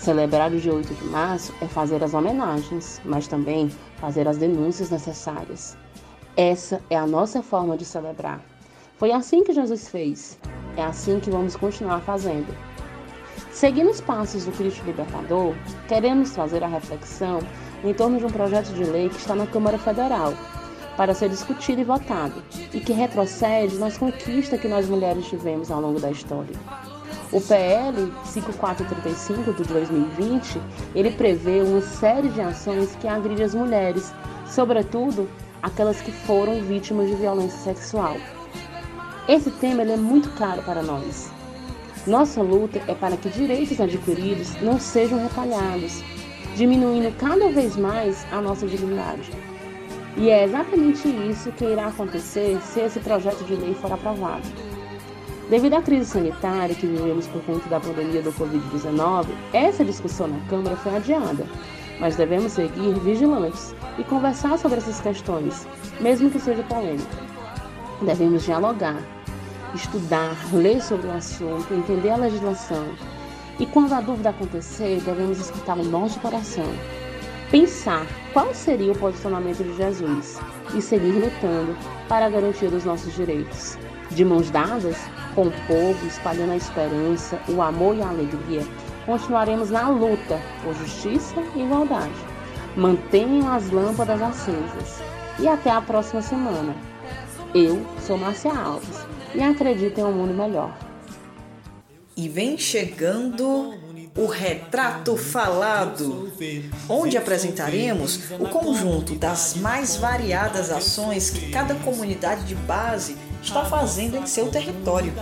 Celebrar 0.04 0.52
o 0.52 0.60
dia 0.60 0.74
8 0.74 0.92
de 0.92 1.04
março 1.04 1.54
é 1.62 1.66
fazer 1.66 2.04
as 2.04 2.12
homenagens, 2.12 3.00
mas 3.06 3.26
também 3.26 3.70
fazer 3.96 4.28
as 4.28 4.36
denúncias 4.36 4.90
necessárias. 4.90 5.78
Essa 6.36 6.82
é 6.90 6.96
a 6.98 7.06
nossa 7.06 7.42
forma 7.42 7.74
de 7.74 7.86
celebrar. 7.86 8.38
Foi 8.98 9.12
assim 9.12 9.42
que 9.42 9.54
Jesus 9.54 9.88
fez. 9.88 10.38
É 10.76 10.82
assim 10.82 11.20
que 11.20 11.30
vamos 11.30 11.56
continuar 11.56 12.02
fazendo. 12.02 12.54
Seguindo 13.50 13.90
os 13.90 14.02
passos 14.02 14.44
do 14.44 14.52
Cristo 14.52 14.84
Libertador, 14.84 15.54
queremos 15.88 16.32
trazer 16.32 16.62
a 16.62 16.68
reflexão 16.68 17.38
em 17.82 17.94
torno 17.94 18.18
de 18.18 18.26
um 18.26 18.30
projeto 18.30 18.74
de 18.74 18.84
lei 18.84 19.08
que 19.08 19.16
está 19.16 19.34
na 19.34 19.46
Câmara 19.46 19.78
Federal 19.78 20.34
para 20.98 21.14
ser 21.14 21.30
discutido 21.30 21.80
e 21.80 21.84
votado 21.84 22.42
e 22.74 22.78
que 22.78 22.92
retrocede 22.92 23.78
nas 23.78 23.96
conquistas 23.96 24.60
que 24.60 24.68
nós 24.68 24.86
mulheres 24.86 25.24
tivemos 25.24 25.70
ao 25.70 25.80
longo 25.80 25.98
da 25.98 26.10
história. 26.10 26.54
O 27.32 27.40
PL 27.40 28.12
5435 28.24 29.52
de 29.54 29.64
2020, 29.64 30.60
ele 30.94 31.10
prevê 31.10 31.62
uma 31.62 31.80
série 31.80 32.28
de 32.28 32.40
ações 32.40 32.94
que 32.96 33.08
agridem 33.08 33.44
as 33.44 33.54
mulheres, 33.54 34.12
sobretudo 34.46 35.28
aquelas 35.62 36.00
que 36.00 36.12
foram 36.12 36.62
vítimas 36.62 37.08
de 37.08 37.16
violência 37.16 37.58
sexual. 37.58 38.16
Esse 39.26 39.50
tema 39.50 39.82
é 39.82 39.96
muito 39.96 40.30
caro 40.30 40.62
para 40.62 40.82
nós. 40.82 41.30
Nossa 42.06 42.42
luta 42.42 42.80
é 42.86 42.94
para 42.94 43.16
que 43.16 43.30
direitos 43.30 43.80
adquiridos 43.80 44.54
não 44.60 44.78
sejam 44.78 45.18
retalhados, 45.18 46.02
diminuindo 46.54 47.10
cada 47.16 47.48
vez 47.48 47.76
mais 47.76 48.26
a 48.30 48.40
nossa 48.42 48.66
dignidade. 48.66 49.32
E 50.16 50.28
é 50.28 50.44
exatamente 50.44 51.08
isso 51.08 51.50
que 51.52 51.64
irá 51.64 51.86
acontecer 51.86 52.60
se 52.60 52.80
esse 52.80 53.00
projeto 53.00 53.42
de 53.44 53.56
lei 53.56 53.74
for 53.74 53.90
aprovado. 53.90 54.46
Devido 55.50 55.74
à 55.74 55.82
crise 55.82 56.06
sanitária 56.06 56.74
que 56.74 56.86
vivemos 56.86 57.26
por 57.26 57.42
conta 57.42 57.68
da 57.68 57.78
pandemia 57.78 58.22
do 58.22 58.32
Covid-19, 58.32 59.26
essa 59.52 59.84
discussão 59.84 60.26
na 60.26 60.40
Câmara 60.48 60.74
foi 60.76 60.96
adiada, 60.96 61.44
mas 62.00 62.16
devemos 62.16 62.52
seguir 62.52 62.94
vigilantes 63.00 63.74
e 63.98 64.04
conversar 64.04 64.58
sobre 64.58 64.78
essas 64.78 65.00
questões, 65.02 65.66
mesmo 66.00 66.30
que 66.30 66.40
seja 66.40 66.62
polêmica. 66.62 67.18
Devemos 68.00 68.42
dialogar, 68.42 68.98
estudar, 69.74 70.34
ler 70.50 70.82
sobre 70.82 71.08
o 71.08 71.12
assunto, 71.12 71.74
entender 71.74 72.10
a 72.10 72.16
legislação 72.16 72.86
e, 73.58 73.66
quando 73.66 73.92
a 73.92 74.00
dúvida 74.00 74.30
acontecer, 74.30 75.00
devemos 75.04 75.38
escutar 75.38 75.76
o 75.76 75.84
nosso 75.84 76.18
coração, 76.20 76.72
pensar 77.50 78.06
qual 78.32 78.54
seria 78.54 78.92
o 78.92 78.98
posicionamento 78.98 79.62
de 79.62 79.76
Jesus 79.76 80.40
e 80.74 80.80
seguir 80.80 81.12
lutando 81.12 81.76
para 82.08 82.30
garantir 82.30 82.72
os 82.72 82.84
nossos 82.84 83.14
direitos. 83.14 83.78
De 84.10 84.24
mãos 84.24 84.50
dadas, 84.50 84.96
com 85.34 85.48
o 85.48 85.52
povo, 85.66 86.06
espalhando 86.06 86.52
a 86.52 86.56
esperança, 86.56 87.38
o 87.48 87.60
amor 87.60 87.96
e 87.96 88.02
a 88.02 88.08
alegria, 88.08 88.62
continuaremos 89.04 89.70
na 89.70 89.88
luta 89.88 90.40
por 90.62 90.74
justiça 90.74 91.36
e 91.54 91.62
igualdade. 91.62 92.14
Mantenham 92.76 93.52
as 93.52 93.70
lâmpadas 93.70 94.20
acesas. 94.20 95.02
E 95.38 95.48
até 95.48 95.70
a 95.70 95.80
próxima 95.80 96.22
semana. 96.22 96.74
Eu 97.54 97.84
sou 98.00 98.16
Márcia 98.16 98.52
Alves, 98.52 99.04
e 99.34 99.42
acredita 99.42 100.00
em 100.00 100.04
um 100.04 100.12
mundo 100.12 100.32
melhor. 100.32 100.76
E 102.16 102.28
vem 102.28 102.56
chegando 102.56 103.74
o 104.16 104.26
Retrato 104.26 105.16
Falado, 105.16 106.32
onde 106.88 107.16
apresentaremos 107.16 108.30
o 108.38 108.48
conjunto 108.48 109.16
das 109.16 109.54
mais 109.56 109.96
variadas 109.96 110.70
ações 110.70 111.30
que 111.30 111.50
cada 111.50 111.74
comunidade 111.74 112.44
de 112.44 112.54
base 112.54 113.16
está 113.44 113.64
fazendo 113.66 114.16
em 114.16 114.26
seu 114.26 114.50
território. 114.50 115.12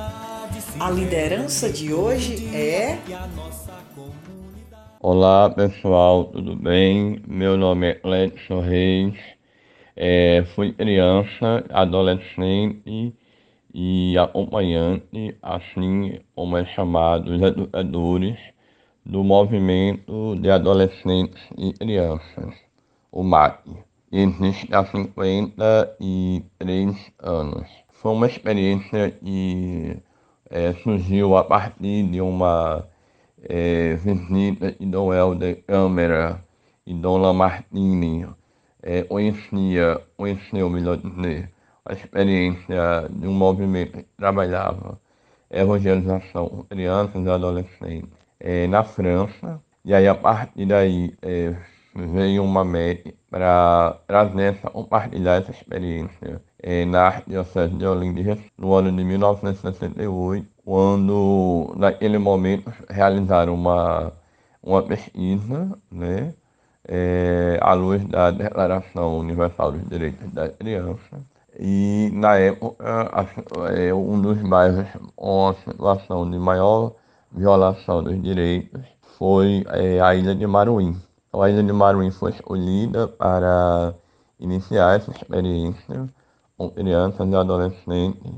A 0.79 0.89
liderança 0.91 1.69
de 1.69 1.93
hoje 1.93 2.47
é. 2.57 2.97
Olá 5.01 5.51
pessoal, 5.51 6.27
tudo 6.27 6.55
bem? 6.55 7.21
Meu 7.27 7.57
nome 7.57 7.89
é 7.89 8.01
Edson 8.25 8.61
Reis, 8.61 9.19
é, 9.97 10.45
fui 10.55 10.73
criança, 10.73 11.65
adolescente 11.71 13.13
e 13.75 14.17
acompanhante, 14.17 15.37
assim 15.43 16.21
como 16.37 16.57
é 16.57 16.65
chamado 16.67 17.33
os 17.33 17.43
educadores 17.43 18.39
do 19.05 19.25
movimento 19.25 20.37
de 20.37 20.49
adolescentes 20.49 21.43
e 21.59 21.73
crianças, 21.73 22.55
o 23.11 23.25
MAC. 23.25 23.65
Existe 24.13 24.73
há 24.73 24.87
53 24.87 27.13
anos. 27.19 27.82
Foi 28.03 28.11
uma 28.11 28.27
experiência 28.27 29.13
que 29.13 29.97
é, 30.51 30.73
surgiu 30.83 31.37
a 31.37 31.45
partir 31.45 32.03
de 32.03 32.21
uma 32.21 32.85
é, 33.45 33.95
visita 33.95 34.73
de 34.73 34.87
Dom 34.87 35.15
Helder 35.15 35.63
Câmara 35.65 36.45
e 36.85 36.93
Dona 36.95 37.33
Martini 37.33 38.27
é, 38.83 39.05
conhecia, 39.05 40.01
conheceu, 40.17 40.69
melhor 40.69 40.97
dizer, 40.97 41.49
a 41.85 41.93
experiência 41.93 43.09
de 43.09 43.29
um 43.29 43.33
movimento 43.33 43.99
que 43.99 44.09
trabalhava 44.17 45.01
evangelização 45.49 46.49
com 46.49 46.65
crianças 46.65 47.25
e 47.25 47.31
adolescentes 47.31 48.19
é, 48.41 48.67
na 48.67 48.83
França. 48.83 49.63
E 49.85 49.95
aí, 49.95 50.09
a 50.09 50.15
partir 50.17 50.67
daí, 50.67 51.15
é, 51.23 51.55
veio 51.95 52.43
uma 52.43 52.65
meta 52.65 53.15
para 53.31 53.97
trazer 54.09 54.55
essa, 54.55 54.71
compartilhar 54.71 55.41
essa 55.41 55.53
experiência 55.53 56.43
na 56.87 57.07
Arquidiocese 57.09 57.75
de 57.75 57.87
Olinda 57.87 58.39
no 58.57 58.73
ano 58.75 58.93
de 58.93 59.05
1968, 59.05 60.47
quando, 60.65 61.73
naquele 61.77 62.19
momento, 62.19 62.73
realizaram 62.89 63.55
uma, 63.55 64.13
uma 64.63 64.83
pesquisa, 64.83 65.79
né, 65.91 66.35
é, 66.87 67.59
à 67.61 67.75
luz 67.75 68.05
da 68.07 68.31
Declaração 68.31 69.19
Universal 69.19 69.73
dos 69.73 69.89
Direitos 69.89 70.31
da 70.33 70.49
Criança, 70.49 71.21
e 71.59 72.11
na 72.15 72.37
época 72.37 72.85
é, 73.77 73.93
um 73.93 74.21
dos 74.21 74.39
bairros 74.39 74.87
com 75.15 75.49
a 75.49 75.55
situação 75.55 76.31
de 76.31 76.39
maior 76.39 76.95
violação 77.31 78.03
dos 78.03 78.21
direitos 78.23 78.81
foi 79.19 79.65
é, 79.69 80.01
a 80.01 80.15
ilha 80.15 80.35
de 80.35 80.47
Maruim. 80.47 80.97
Então, 81.29 81.43
a 81.43 81.51
ilha 81.51 81.63
de 81.63 81.73
Maruim 81.73 82.11
foi 82.11 82.31
escolhida 82.31 83.07
para 83.09 83.95
iniciar 84.41 84.97
essa 84.97 85.11
experiência 85.11 86.09
com 86.63 86.71
crianças 86.71 87.29
e 87.29 87.35
adolescentes 87.35 88.33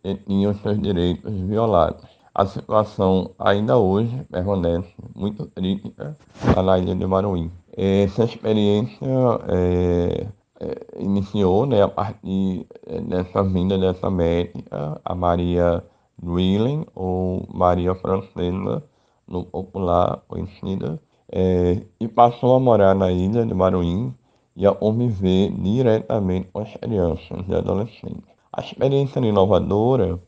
que 0.00 0.14
tinham 0.26 0.54
seus 0.54 0.80
direitos 0.80 1.32
violados. 1.32 2.04
A 2.32 2.46
situação 2.46 3.32
ainda 3.38 3.76
hoje 3.76 4.24
permanece 4.30 4.94
muito 5.14 5.46
crítica 5.46 6.16
na 6.64 6.78
ilha 6.78 6.94
de 6.94 7.06
Maruim. 7.06 7.50
Essa 7.76 8.24
experiência 8.24 9.08
é, 9.48 10.26
é, 10.60 11.00
iniciou 11.00 11.66
né, 11.66 11.82
a 11.82 11.88
partir 11.88 12.66
é, 12.86 13.00
dessa 13.00 13.42
vinda 13.42 13.76
dessa 13.76 14.08
médica, 14.08 15.00
a 15.04 15.14
Maria 15.14 15.82
Dwelling, 16.22 16.86
ou 16.94 17.44
Maria 17.52 17.94
Francesa, 17.96 18.84
no 19.26 19.44
popular 19.44 20.22
conhecida, 20.28 21.00
é, 21.32 21.82
e 21.98 22.06
passou 22.06 22.54
a 22.54 22.60
morar 22.60 22.94
na 22.94 23.10
ilha 23.10 23.44
de 23.44 23.54
Maruim 23.54 24.14
e 24.56 24.66
a 24.66 24.72
conviver 24.72 25.50
diretamente 25.52 26.48
com 26.52 26.60
as 26.60 26.72
crianças 26.76 27.44
e 27.48 27.54
adolescentes. 27.54 28.34
A 28.52 28.60
experiência 28.60 29.20
inovadora 29.20 30.20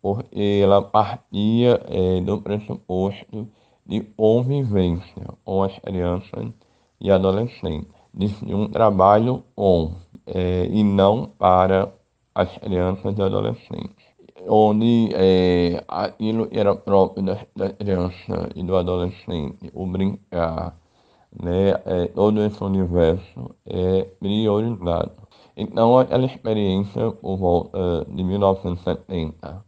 porque 0.00 0.60
ela 0.62 0.82
partia 0.82 1.80
é, 1.88 2.20
do 2.20 2.40
pressuposto 2.40 3.48
de 3.86 4.00
convivência 4.00 5.26
com 5.44 5.62
as 5.62 5.78
crianças 5.78 6.52
e 7.00 7.10
adolescentes 7.10 7.98
de 8.14 8.54
um 8.54 8.68
trabalho 8.68 9.44
com 9.54 9.92
é, 10.26 10.66
e 10.66 10.82
não 10.82 11.26
para 11.38 11.92
as 12.34 12.56
crianças 12.58 13.16
e 13.16 13.22
adolescentes, 13.22 14.04
onde 14.46 15.10
é, 15.14 15.82
aquilo 15.88 16.48
era 16.50 16.74
próprio 16.74 17.24
da, 17.24 17.38
da, 17.56 17.70
criança 17.70 18.48
e 18.54 18.62
do 18.62 18.76
adolescente, 18.76 19.70
o 19.72 19.86
brincar, 19.86 20.76
né, 21.32 21.70
é, 21.86 22.06
todo 22.08 22.42
esse 22.42 22.62
universo 22.62 23.54
é 23.66 24.04
priorizado. 24.20 25.12
Então, 25.56 25.98
aquela 25.98 26.26
experiência 26.26 27.10
por 27.12 27.36
volta 27.36 28.06
de 28.08 28.22
1970, 28.24 29.64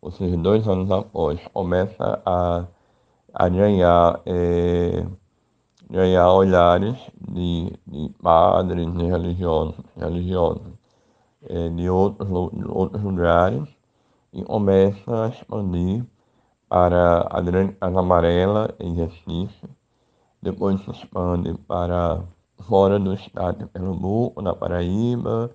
ou 0.00 0.10
seja, 0.10 0.36
dois 0.36 0.66
anos 0.68 0.90
após, 0.90 1.40
começa 1.52 2.22
a, 2.24 2.66
a 3.34 3.48
ganhar 3.48 4.20
é, 4.26 5.06
ganhar 5.90 6.32
olhares 6.32 6.96
de, 7.20 7.72
de 7.86 8.08
padres, 8.22 8.92
de 8.96 9.04
religiosos, 9.04 9.76
religiosos 9.96 10.72
é, 11.48 11.68
de 11.68 11.88
outros, 11.88 12.28
outros 12.68 13.02
lugares 13.02 13.68
e 14.32 14.42
começa 14.42 15.24
a 15.24 15.28
expandir 15.28 16.04
para 16.68 17.20
a 17.20 17.42
Casa 17.80 18.00
Amarela 18.00 18.74
em 18.80 18.94
Recife, 18.94 19.68
depois 20.44 20.78
se 20.82 20.90
expande 20.90 21.54
para 21.66 22.22
fora 22.68 22.98
do 22.98 23.14
estado 23.14 23.60
de 23.60 23.66
Pernambuco, 23.66 24.42
na 24.42 24.54
Paraíba, 24.54 25.50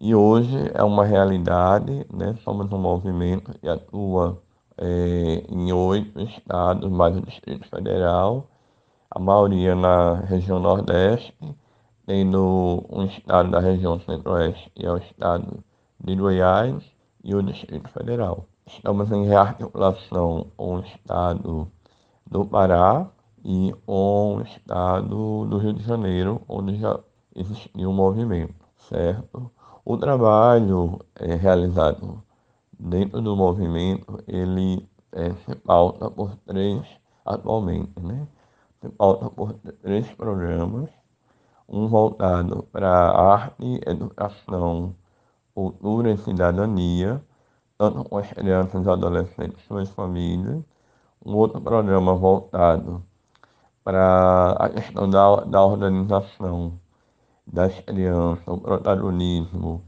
e 0.00 0.12
hoje 0.12 0.72
é 0.74 0.82
uma 0.82 1.04
realidade, 1.04 2.04
né? 2.12 2.36
somos 2.42 2.70
um 2.72 2.78
movimento 2.78 3.56
que 3.60 3.68
atua 3.68 4.42
é, 4.76 5.44
em 5.48 5.72
oito 5.72 6.20
estados, 6.20 6.90
mais 6.90 7.16
o 7.16 7.20
Distrito 7.20 7.68
Federal, 7.68 8.48
a 9.08 9.20
maioria 9.20 9.76
na 9.76 10.16
região 10.16 10.58
Nordeste, 10.58 11.32
tendo 12.04 12.84
um 12.90 13.04
estado 13.04 13.52
da 13.52 13.60
região 13.60 14.00
Centro-Oeste, 14.00 14.68
que 14.74 14.84
é 14.84 14.90
o 14.90 14.96
estado 14.96 15.62
de 16.02 16.16
Goiás 16.16 16.82
e 17.22 17.36
o 17.36 17.42
Distrito 17.42 17.88
Federal. 17.90 18.46
Estamos 18.66 19.12
em 19.12 19.26
rearticulação 19.26 20.48
com 20.56 20.78
o 20.78 20.80
estado 20.80 21.68
do 22.26 22.44
Pará 22.44 23.08
e 23.44 23.74
o 23.86 24.40
estado 24.40 25.44
do 25.44 25.58
Rio 25.58 25.74
de 25.74 25.84
Janeiro, 25.84 26.40
onde 26.48 26.76
já 26.76 26.98
existia 27.36 27.88
um 27.88 27.92
movimento, 27.92 28.54
certo? 28.88 29.50
O 29.84 29.98
trabalho 29.98 30.98
é, 31.16 31.34
realizado 31.34 32.22
dentro 32.78 33.20
do 33.20 33.36
movimento, 33.36 34.18
ele 34.26 34.88
é, 35.12 35.30
se 35.32 35.54
pauta 35.56 36.10
por 36.10 36.34
três 36.46 36.82
atualmente, 37.24 38.00
né? 38.00 38.26
pauta 38.98 39.30
por 39.30 39.54
três 39.82 40.10
programas, 40.12 40.90
um 41.68 41.86
voltado 41.86 42.62
para 42.72 42.88
arte, 42.88 43.80
educação, 43.86 44.94
cultura 45.54 46.10
e 46.12 46.18
cidadania, 46.18 47.22
tanto 47.78 48.04
com 48.04 48.18
as 48.18 48.30
crianças, 48.32 48.86
adolescentes 48.86 49.62
e 49.62 49.66
suas 49.66 49.90
famílias, 49.90 50.62
um 51.24 51.34
outro 51.34 51.60
programa 51.60 52.14
voltado 52.14 53.02
para 53.84 54.52
a 54.52 54.68
questão 54.70 55.08
da, 55.08 55.36
da 55.44 55.64
organização 55.64 56.80
das 57.46 57.78
crianças, 57.80 58.48
o 58.48 58.58
protagonismo 58.58 59.82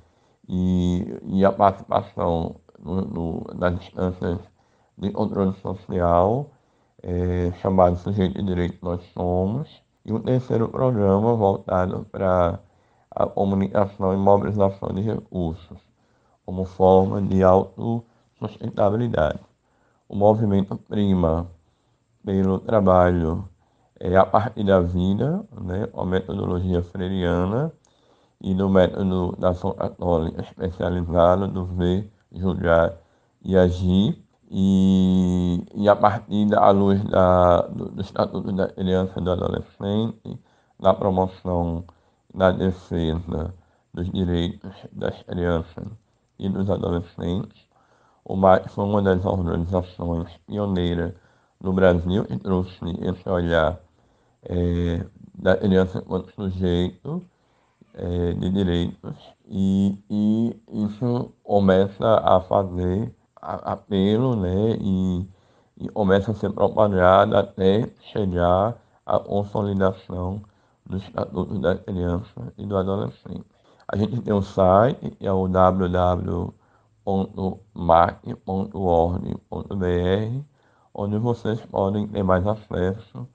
e, 0.49 1.19
e 1.25 1.45
a 1.45 1.51
participação 1.51 2.57
no, 2.79 3.01
no, 3.03 3.47
nas 3.55 3.75
instâncias 3.75 4.39
de 4.99 5.11
controle 5.11 5.55
social, 5.61 6.51
é, 7.03 7.53
chamado 7.61 7.97
Sujeito 7.97 8.35
de 8.35 8.43
Direito 8.43 8.79
Nós 8.83 9.03
Somos, 9.15 9.83
e 10.05 10.13
um 10.13 10.21
terceiro 10.21 10.69
programa 10.69 11.35
voltado 11.35 12.07
para 12.13 12.61
a 13.11 13.27
comunicação 13.27 14.13
e 14.13 14.17
mobilização 14.17 14.91
de 14.91 15.01
recursos, 15.01 15.79
como 16.45 16.65
forma 16.65 17.21
de 17.23 17.43
autossustentabilidade. 17.43 19.41
O 20.09 20.15
movimento 20.15 20.77
prima 20.77 21.51
pelo 22.25 22.59
trabalho 22.61 23.49
é, 24.01 24.17
a 24.17 24.27
partir 24.27 24.65
da 24.65 24.81
vida, 24.81 25.45
né, 25.61 25.89
a 25.95 26.05
metodologia 26.05 26.83
freiriana 26.83 27.73
e 28.41 28.55
do 28.55 28.69
método 28.69 29.35
da 29.39 29.51
ação 29.51 29.73
católica 29.73 30.43
especializado 30.43 31.49
do 31.49 31.65
ver, 31.67 32.11
julgar 32.33 32.97
e 33.43 33.57
agir, 33.57 34.23
e, 34.51 35.65
e 35.75 35.89
a 35.89 35.97
partir 35.97 36.47
da 36.47 36.71
luz 36.71 37.03
da, 37.05 37.63
do, 37.63 37.91
do 37.91 38.01
Estatuto 38.01 38.53
da 38.53 38.69
Criança 38.69 39.19
e 39.19 39.25
do 39.25 39.31
Adolescente, 39.33 40.41
da 40.79 40.95
promoção 40.95 41.85
da 42.35 42.51
defesa 42.53 43.55
dos 43.93 44.11
direitos 44.11 44.73
das 44.93 45.23
crianças 45.23 45.87
e 46.39 46.49
dos 46.49 46.69
adolescentes, 46.71 47.67
O 48.25 48.37
MAC 48.37 48.69
foi 48.69 48.85
uma 48.85 49.01
das 49.03 49.25
organizações 49.25 50.29
pioneiras 50.47 51.15
no 51.61 51.73
Brasil 51.73 52.25
que 52.25 52.37
trouxe 52.39 52.85
esse 53.01 53.29
olhar 53.29 53.81
é, 54.49 55.07
da 55.35 55.57
criança 55.57 55.99
enquanto 55.99 56.33
sujeito 56.35 57.23
é, 57.95 58.33
de 58.33 58.51
direitos 58.51 59.17
e, 59.49 59.99
e 60.11 60.61
isso 60.85 61.33
começa 61.43 62.19
a 62.25 62.41
fazer 62.41 63.15
apelo 63.41 64.35
né, 64.37 64.77
e, 64.81 65.27
e 65.79 65.89
começa 65.91 66.33
a 66.33 66.35
ser 66.35 66.51
propagado 66.53 67.37
até 67.37 67.89
chegar 68.13 68.77
à 69.05 69.19
consolidação 69.19 70.43
do 70.85 70.97
Estatuto 70.97 71.59
da 71.59 71.77
Criança 71.77 72.53
e 72.59 72.67
do 72.67 72.77
Adolescente. 72.77 73.45
A 73.89 73.97
gente 73.97 74.21
tem 74.21 74.35
um 74.35 74.43
site, 74.43 75.11
que 75.11 75.27
é 75.27 75.33
o 75.33 75.47
www.mac.org.br, 75.47 76.55
onde 80.95 81.19
vocês 81.19 81.61
podem 81.67 82.09
ter 82.09 82.23
mais 82.25 82.45
acesso 82.47 83.29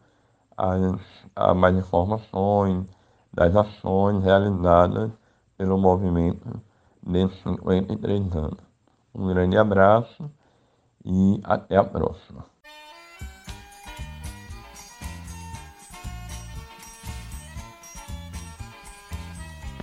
mais 1.56 1.76
informações 1.76 2.86
das 3.34 3.56
ações 3.56 4.24
realizadas 4.24 5.12
pelo 5.58 5.78
movimento 5.78 6.62
nesses 7.06 7.38
53 7.44 8.36
anos. 8.36 8.60
Um 9.14 9.28
grande 9.28 9.58
abraço 9.58 10.30
e 11.04 11.40
até 11.44 11.78
a 11.78 11.84
próxima. 11.84 12.46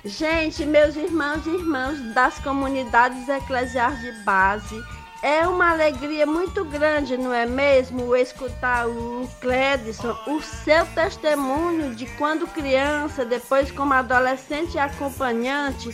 Gente, 0.05 0.65
meus 0.65 0.97
irmãos 0.97 1.45
e 1.47 1.51
irmãs 1.51 2.15
das 2.15 2.39
comunidades 2.39 3.29
eclesiais 3.29 4.01
de 4.01 4.13
base, 4.25 4.83
é 5.23 5.47
uma 5.47 5.71
alegria 5.71 6.27
muito 6.27 6.65
grande, 6.65 7.17
não 7.17 7.33
é 7.33 7.45
mesmo, 7.45 8.15
escutar 8.15 8.87
o 8.87 9.29
Clédson, 9.41 10.17
o 10.27 10.41
seu 10.41 10.87
testemunho 10.87 11.95
de 11.95 12.07
quando 12.17 12.47
criança, 12.47 13.25
depois 13.25 13.71
como 13.71 13.95
adolescente 13.95 14.75
e 14.75 14.79
acompanhante, 14.79 15.91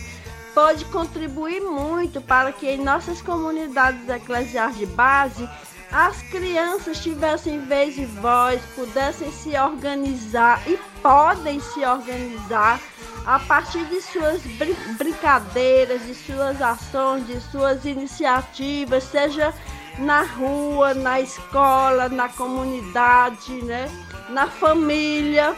pode 0.55 0.85
contribuir 0.87 1.61
muito 1.61 2.21
para 2.21 2.53
que 2.53 2.69
em 2.69 2.85
nossas 2.85 3.21
comunidades 3.23 4.09
eclesiais 4.09 4.77
de 4.77 4.87
base 4.87 5.49
as 5.91 6.21
crianças 6.23 7.01
tivessem 7.01 7.61
vez 7.61 7.97
e 7.97 8.05
voz, 8.05 8.61
pudessem 8.75 9.31
se 9.31 9.57
organizar 9.57 10.61
e 10.67 10.77
podem 11.01 11.61
se 11.61 11.85
organizar 11.85 12.81
a 13.27 13.39
partir 13.39 13.85
de 13.87 14.01
suas 14.01 14.43
brin 14.43 14.77
brincadeiras, 14.99 16.05
de 16.07 16.15
suas 16.15 16.61
ações, 16.61 17.27
de 17.27 17.41
suas 17.41 17.85
iniciativas, 17.85 19.05
seja 19.05 19.55
na 19.99 20.23
rua, 20.23 20.93
na 20.95 21.21
escola, 21.21 22.09
na 22.09 22.29
comunidade, 22.29 23.53
né? 23.63 23.89
na 24.29 24.47
família. 24.47 25.55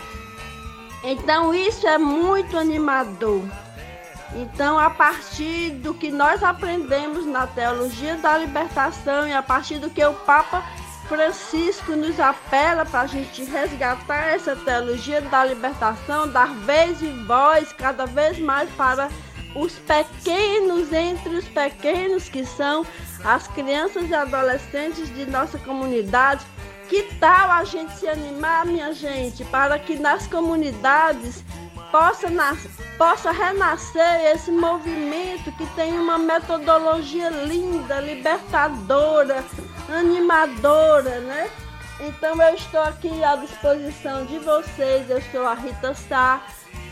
Então 1.03 1.55
isso 1.55 1.87
é 1.87 1.99
muito 1.99 2.57
animador. 2.57 3.43
Então, 4.35 4.79
a 4.79 4.91
partir 4.91 5.71
do 5.71 5.95
que 5.95 6.11
nós 6.11 6.43
aprendemos 6.43 7.25
na 7.25 7.47
teologia 7.47 8.17
da 8.17 8.37
libertação 8.37 9.27
e 9.27 9.33
a 9.33 9.43
partir 9.43 9.79
do 9.79 9.89
que 9.89 10.05
o 10.05 10.13
Papa 10.13 10.63
Francisco 11.09 11.93
nos 11.93 12.19
apela 12.19 12.85
para 12.85 13.03
a 13.03 13.07
gente 13.07 13.45
resgatar 13.45 14.29
essa 14.29 14.57
teologia 14.57 15.21
da 15.21 15.45
libertação, 15.45 16.29
dar 16.29 16.53
vez 16.55 17.01
e 17.01 17.09
voz 17.27 17.73
cada 17.73 18.07
vez 18.07 18.39
mais 18.39 18.69
para 18.71 19.09
os 19.55 19.73
pequenos 19.75 20.93
entre 20.93 21.37
os 21.37 21.49
pequenos 21.49 22.29
que 22.29 22.45
são 22.45 22.85
as 23.25 23.47
crianças 23.49 24.09
e 24.11 24.15
adolescentes 24.15 25.13
de 25.15 25.27
nossa 25.27 25.59
comunidade. 25.59 26.45
Que 26.89 27.03
tal 27.19 27.51
a 27.51 27.65
gente 27.65 27.93
se 27.93 28.09
animar, 28.09 28.65
minha 28.67 28.93
gente, 28.93 29.45
para 29.47 29.79
que 29.79 29.97
nas 29.97 30.27
comunidades 30.27 31.43
possa, 31.91 32.29
possa 32.99 33.33
renascer 33.33 34.33
esse 34.33 34.53
movimento 34.53 35.51
que 35.53 35.67
tem 35.75 35.99
uma 35.99 36.19
metodologia 36.19 37.31
linda, 37.31 38.01
libertadora, 38.01 39.45
animadora, 39.89 41.21
né? 41.21 41.51
Então 42.01 42.41
eu 42.43 42.55
estou 42.55 42.81
aqui 42.81 43.25
à 43.25 43.37
disposição 43.37 44.27
de 44.27 44.39
vocês, 44.39 45.09
eu 45.09 45.21
sou 45.33 45.47
a 45.47 45.55
Rita 45.55 45.95
Sá, 45.95 46.43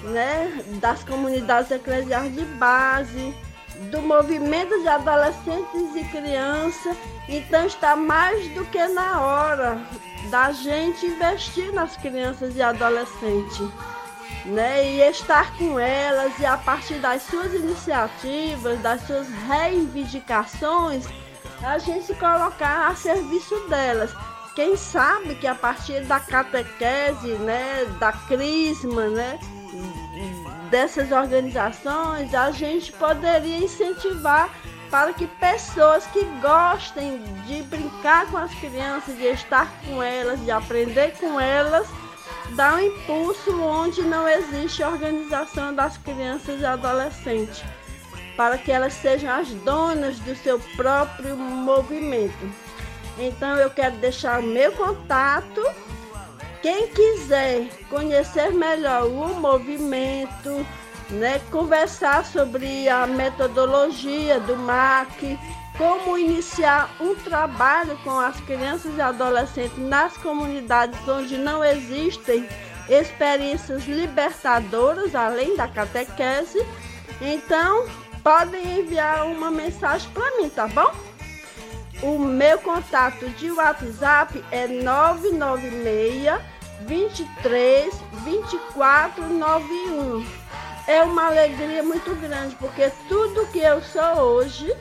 né, 0.03 0.65
das 0.81 1.05
comunidades 1.05 1.71
eclesiais 1.71 2.35
de 2.35 2.45
base, 2.45 3.35
do 3.91 4.01
movimento 4.01 4.81
de 4.81 4.89
adolescentes 4.89 5.95
e 5.95 6.05
crianças. 6.05 6.97
Então 7.29 7.67
está 7.67 7.95
mais 7.95 8.49
do 8.55 8.65
que 8.67 8.87
na 8.89 9.21
hora 9.21 9.79
da 10.31 10.53
gente 10.53 11.05
investir 11.05 11.73
nas 11.73 11.97
crianças 11.97 12.57
e 12.57 12.63
adolescentes 12.63 13.69
né? 14.45 14.87
E 14.87 15.01
estar 15.01 15.57
com 15.57 15.79
elas 15.79 16.39
e 16.39 16.45
a 16.45 16.57
partir 16.57 16.95
das 16.95 17.23
suas 17.23 17.55
iniciativas, 17.55 18.79
das 18.81 19.01
suas 19.07 19.27
reivindicações, 19.49 21.07
a 21.65 21.79
gente 21.79 22.07
se 22.07 22.15
colocar 22.15 22.89
a 22.89 22.95
serviço 22.95 23.59
delas. 23.69 24.15
Quem 24.55 24.77
sabe 24.77 25.35
que 25.35 25.47
a 25.47 25.55
partir 25.55 26.05
da 26.05 26.21
catequese, 26.21 27.33
né, 27.41 27.85
da 27.99 28.13
crisma, 28.13 29.09
né, 29.09 29.39
dessas 30.71 31.11
organizações, 31.11 32.35
a 32.35 32.51
gente 32.51 32.93
poderia 32.93 33.59
incentivar 33.59 34.49
para 34.91 35.13
que 35.13 35.27
pessoas 35.27 36.07
que 36.07 36.25
gostem 36.41 37.21
de 37.47 37.63
brincar 37.63 38.27
com 38.31 38.37
as 38.37 38.55
crianças, 38.55 39.17
de 39.17 39.25
estar 39.25 39.69
com 39.85 40.01
elas, 40.03 40.41
de 40.45 40.53
aprender 40.53 41.17
com 41.19 41.41
elas, 41.41 41.89
dá 42.51 42.75
um 42.75 42.79
impulso 42.79 43.61
onde 43.61 44.03
não 44.03 44.29
existe 44.29 44.85
organização 44.85 45.75
das 45.75 45.97
crianças 45.99 46.61
e 46.61 46.65
adolescentes, 46.65 47.65
para 48.37 48.59
que 48.59 48.71
elas 48.73 48.93
sejam 48.95 49.31
as 49.31 49.49
donas 49.49 50.19
do 50.21 50.35
seu 50.37 50.59
próprio 50.77 51.37
movimento. 51.37 52.51
Então 53.19 53.57
eu 53.57 53.71
quero 53.71 53.97
deixar 53.97 54.41
o 54.41 54.43
meu 54.43 54.73
contato. 54.73 55.63
Quem 56.63 56.89
quiser 56.89 57.69
conhecer 57.91 58.53
melhor 58.53 59.07
o 59.07 59.35
movimento, 59.35 60.67
né, 61.11 61.41
conversar 61.51 62.25
sobre 62.25 62.89
a 62.89 63.07
metodologia 63.07 64.41
do 64.41 64.57
MAC, 64.57 65.39
como 65.77 66.17
iniciar 66.17 66.91
um 67.01 67.15
trabalho 67.17 67.97
com 68.03 68.19
as 68.19 68.41
crianças 68.41 68.97
e 68.97 69.01
adolescentes 69.01 69.77
nas 69.77 70.17
comunidades 70.17 70.99
onde 71.07 71.37
não 71.37 71.65
existem 71.65 72.49
experiências 72.89 73.85
libertadoras 73.85 75.15
além 75.15 75.57
da 75.57 75.67
catequese. 75.69 76.65
Então, 77.21 77.87
podem 78.25 78.81
enviar 78.81 79.27
uma 79.27 79.51
mensagem 79.51 80.11
para 80.11 80.39
mim, 80.39 80.49
tá 80.49 80.67
bom? 80.67 80.91
O 82.03 82.19
meu 82.19 82.59
contato 82.59 83.29
de 83.31 83.53
WhatsApp 83.53 84.43
é 84.51 84.67
996 84.67 86.41
23 86.87 87.95
24 88.25 89.29
91. 89.29 90.27
É 90.87 91.03
uma 91.03 91.27
alegria 91.27 91.83
muito 91.83 92.15
grande 92.17 92.57
porque 92.57 92.91
tudo 93.09 93.47
que 93.49 93.59
eu 93.59 93.83
sou 93.83 94.17
hoje 94.21 94.75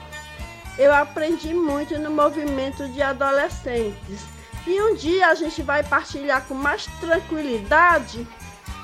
eu 0.76 0.92
aprendi 0.92 1.54
muito 1.54 1.98
no 1.98 2.10
movimento 2.10 2.88
de 2.88 3.00
adolescentes. 3.00 4.24
E 4.66 4.80
um 4.80 4.94
dia 4.94 5.28
a 5.28 5.34
gente 5.34 5.62
vai 5.62 5.82
partilhar 5.82 6.44
com 6.46 6.54
mais 6.54 6.86
tranquilidade 6.98 8.26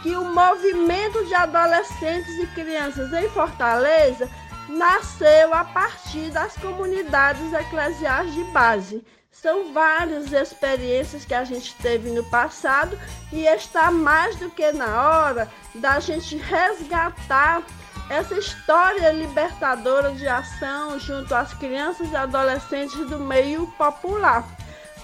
que 0.02 0.14
o 0.16 0.24
movimento 0.24 1.24
de 1.26 1.34
adolescentes 1.34 2.38
e 2.38 2.46
crianças 2.48 3.12
em 3.12 3.28
Fortaleza 3.30 4.30
nasceu 4.70 5.52
a 5.52 5.64
partir 5.64 6.30
das 6.30 6.54
comunidades 6.56 7.52
eclesiais 7.52 8.32
de 8.32 8.44
base. 8.44 9.04
São 9.32 9.72
várias 9.72 10.32
experiências 10.32 11.24
que 11.24 11.34
a 11.34 11.44
gente 11.44 11.74
teve 11.76 12.10
no 12.10 12.22
passado 12.30 12.98
e 13.32 13.46
está 13.46 13.90
mais 13.90 14.36
do 14.36 14.50
que 14.50 14.70
na 14.72 15.08
hora 15.08 15.50
da 15.74 15.98
gente 15.98 16.36
resgatar 16.36 17.62
essa 18.08 18.34
história 18.34 19.12
libertadora 19.12 20.12
de 20.12 20.26
ação 20.26 20.98
junto 20.98 21.34
às 21.34 21.54
crianças 21.54 22.10
e 22.10 22.16
adolescentes 22.16 23.08
do 23.08 23.18
meio 23.18 23.66
popular, 23.78 24.44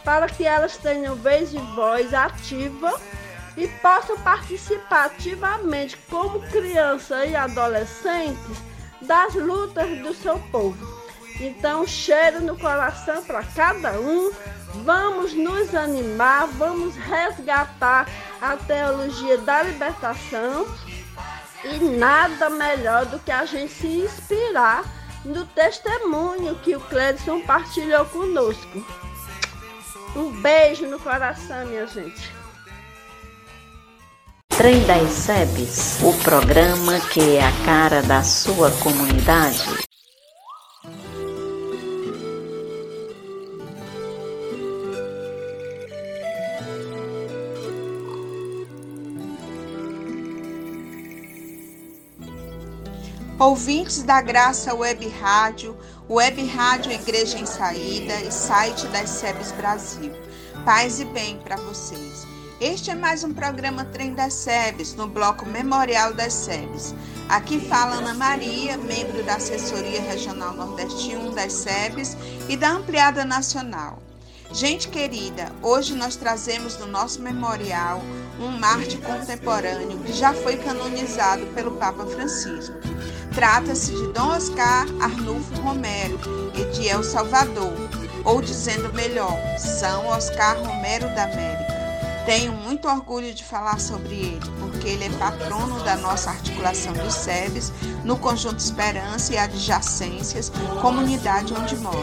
para 0.04 0.26
que 0.26 0.44
elas 0.44 0.76
tenham 0.76 1.14
vez 1.14 1.54
e 1.54 1.58
voz 1.58 2.12
ativa 2.12 2.92
e 3.56 3.66
possam 3.68 4.18
participar 4.18 5.06
ativamente 5.06 5.96
como 6.10 6.40
crianças 6.48 7.30
e 7.30 7.36
adolescentes 7.36 8.75
das 9.02 9.34
lutas 9.34 9.98
do 9.98 10.14
seu 10.14 10.38
povo. 10.50 10.96
Então, 11.40 11.86
cheiro 11.86 12.40
no 12.40 12.56
coração 12.58 13.22
para 13.22 13.42
cada 13.42 13.92
um. 14.00 14.32
Vamos 14.84 15.32
nos 15.32 15.74
animar, 15.74 16.46
vamos 16.48 16.94
resgatar 16.96 18.06
a 18.40 18.56
teologia 18.56 19.38
da 19.38 19.62
libertação 19.62 20.66
e 21.64 21.78
nada 21.78 22.50
melhor 22.50 23.06
do 23.06 23.18
que 23.18 23.32
a 23.32 23.44
gente 23.44 23.72
se 23.72 23.86
inspirar 23.86 24.84
do 25.24 25.44
testemunho 25.46 26.54
que 26.56 26.76
o 26.76 26.80
Cledson 26.80 27.40
partilhou 27.40 28.04
conosco. 28.06 28.84
Um 30.14 30.30
beijo 30.40 30.86
no 30.86 30.98
coração, 30.98 31.66
minha 31.66 31.86
gente. 31.86 32.35
Trem 34.56 34.86
das 34.86 35.12
SEBs, 35.12 35.98
o 36.02 36.14
programa 36.24 36.98
que 36.98 37.36
é 37.36 37.44
a 37.44 37.52
cara 37.66 38.02
da 38.02 38.22
sua 38.22 38.70
comunidade. 38.70 39.62
Ouvintes 53.38 54.02
da 54.02 54.22
Graça 54.22 54.74
Web 54.74 55.06
Rádio, 55.20 55.76
Web 56.08 56.42
Rádio 56.46 56.92
Igreja 56.92 57.38
em 57.38 57.44
Saída 57.44 58.14
e 58.22 58.32
site 58.32 58.86
das 58.86 59.10
SEBs 59.10 59.52
Brasil. 59.52 60.12
Paz 60.64 60.98
e 60.98 61.04
bem 61.04 61.36
para 61.44 61.56
vocês. 61.56 62.35
Este 62.58 62.90
é 62.90 62.94
mais 62.94 63.22
um 63.22 63.34
programa 63.34 63.84
Trem 63.84 64.14
das 64.14 64.32
SEBs, 64.32 64.94
no 64.94 65.06
bloco 65.06 65.44
Memorial 65.44 66.14
das 66.14 66.32
SEBs. 66.32 66.94
Aqui 67.28 67.60
fala 67.60 67.96
Ana 67.96 68.14
Maria, 68.14 68.78
membro 68.78 69.22
da 69.24 69.34
Assessoria 69.34 70.00
Regional 70.00 70.54
Nordeste 70.54 71.14
1 71.14 71.34
das 71.34 71.52
SEBs 71.52 72.16
e 72.48 72.56
da 72.56 72.70
Ampliada 72.70 73.26
Nacional. 73.26 74.02
Gente 74.52 74.88
querida, 74.88 75.52
hoje 75.60 75.94
nós 75.94 76.16
trazemos 76.16 76.78
no 76.78 76.86
nosso 76.86 77.20
memorial 77.20 78.00
um 78.40 78.48
Marte 78.48 78.96
contemporâneo 78.98 79.98
que 79.98 80.14
já 80.14 80.32
foi 80.32 80.56
canonizado 80.56 81.44
pelo 81.48 81.72
Papa 81.72 82.06
Francisco. 82.06 82.74
Trata-se 83.34 83.92
de 83.92 84.12
Dom 84.14 84.28
Oscar 84.28 84.86
Arnulfo 85.02 85.54
Romero 85.60 86.18
e 86.54 86.64
de 86.72 86.88
El 86.88 87.02
Salvador, 87.02 87.74
ou 88.24 88.40
dizendo 88.40 88.94
melhor, 88.94 89.36
São 89.58 90.06
Oscar 90.06 90.56
Romero 90.56 91.06
da 91.14 91.24
América. 91.24 91.55
Tenho 92.26 92.52
muito 92.52 92.88
orgulho 92.88 93.32
de 93.32 93.44
falar 93.44 93.78
sobre 93.78 94.14
ele, 94.14 94.40
porque 94.58 94.88
ele 94.88 95.04
é 95.04 95.10
patrono 95.10 95.78
da 95.84 95.94
nossa 95.94 96.30
articulação 96.30 96.92
de 96.92 97.14
SEBs 97.14 97.72
no 98.02 98.16
Conjunto 98.16 98.58
Esperança 98.58 99.32
e 99.32 99.38
adjacências, 99.38 100.50
comunidade 100.82 101.54
onde 101.54 101.76
moro. 101.76 101.96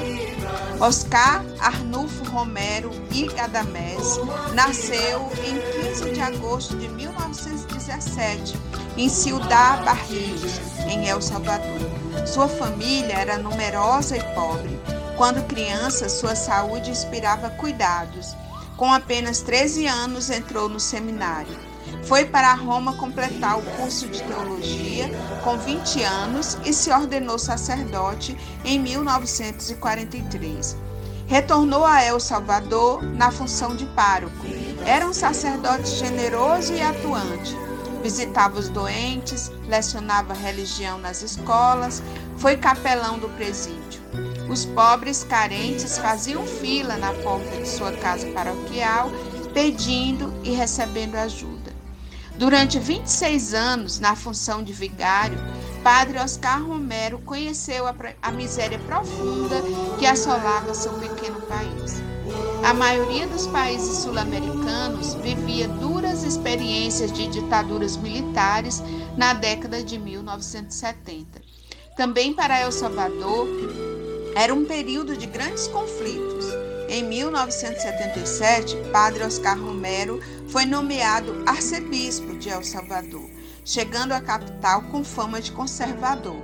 Oscar 0.79 1.43
Arnulfo 1.59 2.23
Romero 2.23 2.89
e 3.11 3.27
Gadamés 3.27 4.17
nasceu 4.53 5.29
em 5.45 5.83
15 5.83 6.11
de 6.11 6.21
agosto 6.21 6.77
de 6.77 6.87
1917 6.87 8.57
em 8.95 9.09
Ciudad 9.09 9.83
Barrios, 9.83 10.57
em 10.87 11.05
El 11.05 11.21
Salvador. 11.21 11.91
Sua 12.25 12.47
família 12.47 13.13
era 13.13 13.37
numerosa 13.37 14.15
e 14.15 14.23
pobre. 14.33 14.79
Quando 15.17 15.45
criança, 15.47 16.07
sua 16.07 16.33
saúde 16.33 16.89
inspirava 16.91 17.49
cuidados. 17.49 18.37
Com 18.77 18.91
apenas 18.91 19.41
13 19.41 19.87
anos, 19.87 20.29
entrou 20.29 20.67
no 20.67 20.79
seminário. 20.79 21.57
Foi 22.03 22.25
para 22.25 22.53
Roma 22.53 22.93
completar 22.93 23.57
o 23.57 23.63
curso 23.77 24.07
de 24.07 24.21
teologia 24.23 25.09
com 25.43 25.57
20 25.57 26.03
anos 26.03 26.57
e 26.65 26.73
se 26.73 26.91
ordenou 26.91 27.39
sacerdote 27.39 28.37
em 28.65 28.79
1943. 28.79 30.75
Retornou 31.27 31.85
a 31.85 32.03
El 32.03 32.19
Salvador 32.19 33.01
na 33.03 33.31
função 33.31 33.75
de 33.75 33.85
pároco. 33.87 34.45
Era 34.85 35.07
um 35.07 35.13
sacerdote 35.13 35.89
generoso 35.89 36.73
e 36.73 36.81
atuante 36.81 37.55
visitava 38.03 38.59
os 38.59 38.67
doentes, 38.67 39.49
lecionava 39.65 40.33
religião 40.33 40.99
nas 40.99 41.21
escolas, 41.21 42.03
foi 42.37 42.57
capelão 42.57 43.17
do 43.17 43.29
presídio. 43.29 44.03
Os 44.49 44.65
pobres 44.65 45.23
carentes 45.23 45.97
faziam 45.97 46.45
fila 46.45 46.97
na 46.97 47.13
porta 47.13 47.57
de 47.57 47.67
sua 47.67 47.91
casa 47.93 48.27
paroquial, 48.31 49.09
pedindo 49.53 50.33
e 50.43 50.51
recebendo 50.51 51.15
ajuda. 51.15 51.71
Durante 52.35 52.79
26 52.79 53.53
anos, 53.53 53.99
na 53.99 54.15
função 54.15 54.63
de 54.63 54.73
vigário, 54.73 55.37
Padre 55.83 56.19
Oscar 56.19 56.63
Romero 56.63 57.19
conheceu 57.19 57.85
a, 57.85 57.95
a 58.21 58.31
miséria 58.31 58.79
profunda 58.79 59.61
que 59.99 60.05
assolava 60.05 60.73
seu 60.73 60.93
pequeno 60.93 61.39
país. 61.41 62.01
A 62.63 62.73
maioria 62.73 63.27
dos 63.27 63.45
países 63.47 63.97
sul-americanos 63.99 65.13
vivia 65.15 65.67
duras 65.67 66.23
experiências 66.23 67.11
de 67.11 67.27
ditaduras 67.27 67.97
militares 67.97 68.81
na 69.17 69.33
década 69.33 69.83
de 69.83 69.99
1970. 69.99 71.41
Também 71.95 72.33
para 72.33 72.61
El 72.61 72.71
Salvador, 72.71 73.47
era 74.35 74.53
um 74.53 74.65
período 74.65 75.15
de 75.15 75.27
grandes 75.27 75.67
conflitos. 75.67 76.45
Em 76.89 77.03
1977, 77.03 78.75
Padre 78.91 79.23
Oscar 79.23 79.59
Romero 79.59 80.19
foi 80.47 80.65
nomeado 80.65 81.43
arcebispo 81.45 82.35
de 82.35 82.49
El 82.49 82.63
Salvador, 82.63 83.29
chegando 83.65 84.11
à 84.11 84.21
capital 84.21 84.83
com 84.83 85.03
fama 85.03 85.41
de 85.41 85.51
conservador. 85.51 86.41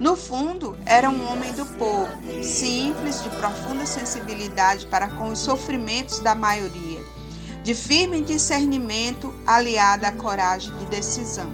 No 0.00 0.16
fundo, 0.16 0.76
era 0.84 1.08
um 1.08 1.30
homem 1.30 1.52
do 1.52 1.64
povo, 1.78 2.10
simples, 2.42 3.22
de 3.22 3.30
profunda 3.30 3.86
sensibilidade 3.86 4.86
para 4.86 5.08
com 5.08 5.28
os 5.28 5.38
sofrimentos 5.38 6.18
da 6.18 6.34
maioria, 6.34 7.00
de 7.62 7.74
firme 7.74 8.20
discernimento 8.20 9.32
aliada 9.46 10.08
à 10.08 10.12
coragem 10.12 10.74
de 10.78 10.86
decisão. 10.86 11.52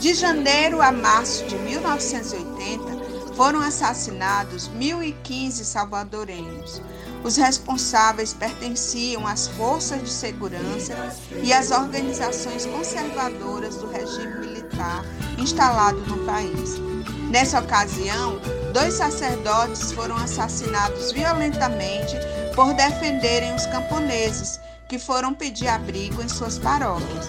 De 0.00 0.14
janeiro 0.14 0.80
a 0.80 0.90
março 0.90 1.44
de 1.46 1.56
1980, 1.56 2.95
foram 3.36 3.60
assassinados 3.60 4.70
1.015 4.70 5.62
salvadorenhos. 5.62 6.80
Os 7.22 7.36
responsáveis 7.36 8.32
pertenciam 8.32 9.26
às 9.26 9.46
forças 9.46 10.02
de 10.02 10.08
segurança 10.08 10.94
e 11.42 11.52
às 11.52 11.70
organizações 11.70 12.64
conservadoras 12.64 13.76
do 13.76 13.90
regime 13.90 14.38
militar 14.40 15.04
instalado 15.38 15.98
no 16.06 16.24
país. 16.24 16.76
Nessa 17.30 17.60
ocasião, 17.60 18.40
dois 18.72 18.94
sacerdotes 18.94 19.92
foram 19.92 20.16
assassinados 20.16 21.12
violentamente 21.12 22.16
por 22.54 22.72
defenderem 22.72 23.54
os 23.54 23.66
camponeses 23.66 24.58
que 24.88 24.98
foram 24.98 25.34
pedir 25.34 25.68
abrigo 25.68 26.22
em 26.22 26.28
suas 26.28 26.58
paróquias. 26.58 27.26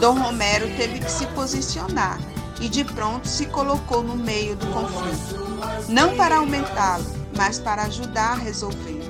Dom 0.00 0.18
Romero 0.18 0.66
teve 0.76 0.98
que 0.98 1.10
se 1.10 1.26
posicionar 1.28 2.18
e 2.60 2.68
de 2.68 2.84
pronto 2.84 3.28
se 3.28 3.46
colocou 3.46 4.02
no 4.02 4.16
meio 4.16 4.56
do 4.56 4.66
conflito, 4.66 5.88
não 5.88 6.16
para 6.16 6.36
aumentá-lo, 6.36 7.04
mas 7.36 7.58
para 7.58 7.82
ajudar 7.82 8.32
a 8.32 8.36
resolver. 8.36 9.02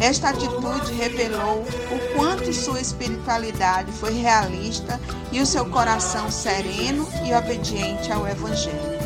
Esta 0.00 0.30
atitude 0.30 0.94
revelou 0.94 1.62
o 1.62 2.16
quanto 2.16 2.52
sua 2.54 2.80
espiritualidade 2.80 3.92
foi 3.92 4.14
realista 4.14 4.98
e 5.30 5.40
o 5.40 5.46
seu 5.46 5.66
coração 5.66 6.30
sereno 6.30 7.06
e 7.22 7.34
obediente 7.34 8.10
ao 8.10 8.26
Evangelho. 8.26 8.98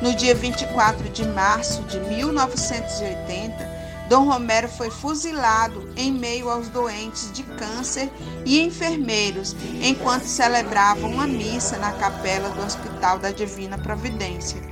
No 0.00 0.14
dia 0.14 0.36
24 0.36 1.08
de 1.08 1.26
março 1.26 1.82
de 1.82 1.98
1980, 1.98 3.67
Dom 4.08 4.24
Romero 4.24 4.68
foi 4.68 4.90
fuzilado 4.90 5.86
em 5.94 6.10
meio 6.10 6.48
aos 6.48 6.68
doentes 6.68 7.30
de 7.30 7.42
câncer 7.42 8.10
e 8.44 8.60
enfermeiros, 8.60 9.54
enquanto 9.82 10.24
celebravam 10.24 11.10
uma 11.10 11.26
missa 11.26 11.76
na 11.76 11.92
capela 11.92 12.48
do 12.48 12.64
Hospital 12.64 13.18
da 13.18 13.30
Divina 13.30 13.76
Providência, 13.76 14.62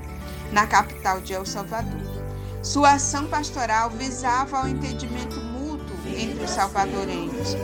na 0.51 0.67
capital 0.67 1.21
de 1.21 1.35
El 1.35 1.45
Salvador. 1.45 2.01
Sua 2.63 2.95
ação 2.95 3.27
pastoral 3.27 3.91
visava 3.91 4.59
ao 4.59 4.69
entendimento 4.69 5.39
mútuo 5.39 5.97
entre 6.17 6.43
os 6.43 6.51
salvadorenhos. 6.51 7.55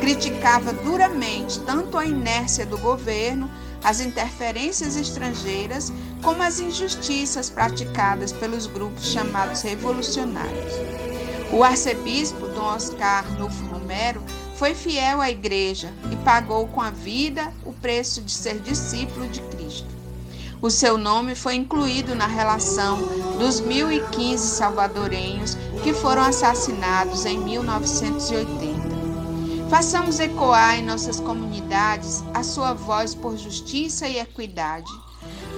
Criticava 0.00 0.72
duramente 0.72 1.60
tanto 1.60 1.98
a 1.98 2.04
inércia 2.04 2.66
do 2.66 2.76
governo 2.78 3.48
as 3.84 4.00
interferências 4.00 4.96
estrangeiras, 4.96 5.92
como 6.22 6.42
as 6.42 6.60
injustiças 6.60 7.50
praticadas 7.50 8.32
pelos 8.32 8.66
grupos 8.66 9.06
chamados 9.06 9.62
revolucionários. 9.62 11.01
O 11.52 11.62
arcebispo 11.62 12.48
Dom 12.48 12.64
Oscar 12.64 13.30
Nufo 13.38 13.66
Romero 13.66 14.22
foi 14.56 14.74
fiel 14.74 15.20
à 15.20 15.30
igreja 15.30 15.92
e 16.10 16.16
pagou 16.16 16.66
com 16.68 16.80
a 16.80 16.88
vida 16.88 17.52
o 17.66 17.74
preço 17.74 18.22
de 18.22 18.32
ser 18.32 18.58
discípulo 18.60 19.28
de 19.28 19.42
Cristo. 19.42 19.88
O 20.62 20.70
seu 20.70 20.96
nome 20.96 21.34
foi 21.34 21.56
incluído 21.56 22.14
na 22.14 22.26
relação 22.26 22.96
dos 23.38 23.60
1.015 23.60 24.38
salvadorenhos 24.38 25.58
que 25.82 25.92
foram 25.92 26.22
assassinados 26.22 27.26
em 27.26 27.38
1980. 27.38 28.72
Façamos 29.68 30.20
ecoar 30.20 30.78
em 30.78 30.84
nossas 30.84 31.20
comunidades 31.20 32.24
a 32.32 32.42
sua 32.42 32.72
voz 32.72 33.14
por 33.14 33.36
justiça 33.36 34.08
e 34.08 34.18
equidade. 34.18 34.90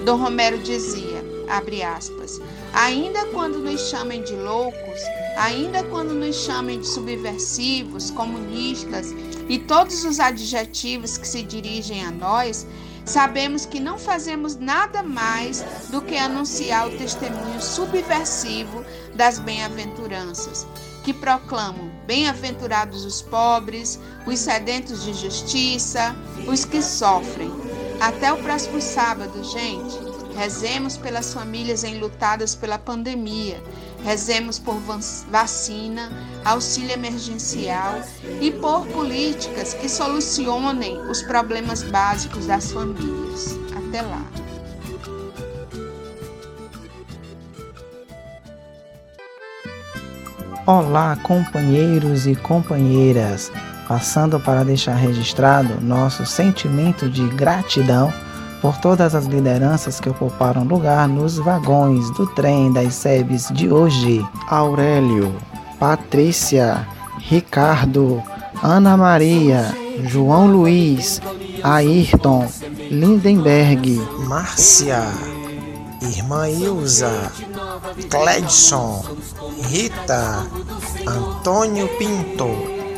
Dom 0.03 0.17
Romero 0.17 0.57
dizia, 0.57 1.34
abre 1.49 1.83
aspas, 1.83 2.39
ainda 2.73 3.25
quando 3.27 3.59
nos 3.59 3.89
chamem 3.89 4.23
de 4.23 4.33
loucos, 4.33 5.01
ainda 5.37 5.83
quando 5.85 6.13
nos 6.13 6.35
chamem 6.35 6.79
de 6.79 6.87
subversivos, 6.87 8.11
comunistas 8.11 9.13
e 9.47 9.59
todos 9.59 10.03
os 10.03 10.19
adjetivos 10.19 11.17
que 11.17 11.27
se 11.27 11.43
dirigem 11.43 12.03
a 12.05 12.11
nós, 12.11 12.65
Sabemos 13.05 13.67
que 13.67 13.79
não 13.79 13.99
fazemos 13.99 14.55
nada 14.55 15.03
mais 15.03 15.63
do 15.91 16.01
que 16.01 16.17
anunciar 16.17 16.87
o 16.87 16.97
testemunho 16.97 17.61
subversivo 17.61 18.83
das 19.13 19.37
bem-aventuranças, 19.37 20.65
que 21.03 21.13
proclamam: 21.13 21.91
Bem-aventurados 22.07 23.05
os 23.05 23.21
pobres, 23.21 23.99
os 24.25 24.39
sedentos 24.39 25.03
de 25.03 25.13
justiça, 25.13 26.15
os 26.47 26.65
que 26.65 26.81
sofrem. 26.81 27.51
Até 27.99 28.33
o 28.33 28.41
próximo 28.41 28.81
sábado, 28.81 29.43
gente. 29.43 30.14
Rezemos 30.35 30.97
pelas 30.97 31.33
famílias 31.33 31.85
enlutadas 31.85 32.53
pela 32.55 32.77
pandemia. 32.77 33.61
Rezemos 34.03 34.59
por 34.59 34.75
vacina, 35.31 36.11
auxílio 36.43 36.91
emergencial 36.91 38.01
e 38.41 38.51
por 38.51 38.85
políticas 38.87 39.73
que 39.73 39.87
solucionem 39.87 40.99
os 41.09 41.21
problemas 41.21 41.81
básicos 41.83 42.45
das 42.47 42.71
famílias. 42.71 43.57
Até 43.75 44.01
lá. 44.01 44.25
Olá, 50.67 51.15
companheiros 51.23 52.27
e 52.27 52.35
companheiras! 52.35 53.51
Passando 53.87 54.39
para 54.39 54.65
deixar 54.65 54.95
registrado 54.95 55.79
nosso 55.79 56.25
sentimento 56.25 57.07
de 57.07 57.27
gratidão 57.29 58.11
por 58.65 58.77
todas 58.79 59.13
as 59.13 59.25
lideranças 59.25 59.99
que 59.99 60.09
ocuparam 60.09 60.63
lugar 60.63 61.07
nos 61.07 61.37
vagões 61.37 62.09
do 62.09 62.25
trem 62.25 62.73
das 62.73 62.95
SEBs 62.95 63.49
de 63.53 63.71
hoje. 63.71 64.27
Aurélio, 64.47 65.35
Patrícia, 65.77 66.87
Ricardo, 67.19 68.23
Ana 68.63 68.97
Maria, 68.97 69.71
João 70.05 70.47
Luiz, 70.47 71.21
Ayrton, 71.61 72.47
Lindenberg, 72.89 74.01
Márcia, 74.27 75.03
Irmã 76.01 76.49
Ilza, 76.49 77.31
Cledson, 78.09 79.05
Rita, 79.69 80.43
Antônio 81.05 81.87
Pinto. 81.99 82.49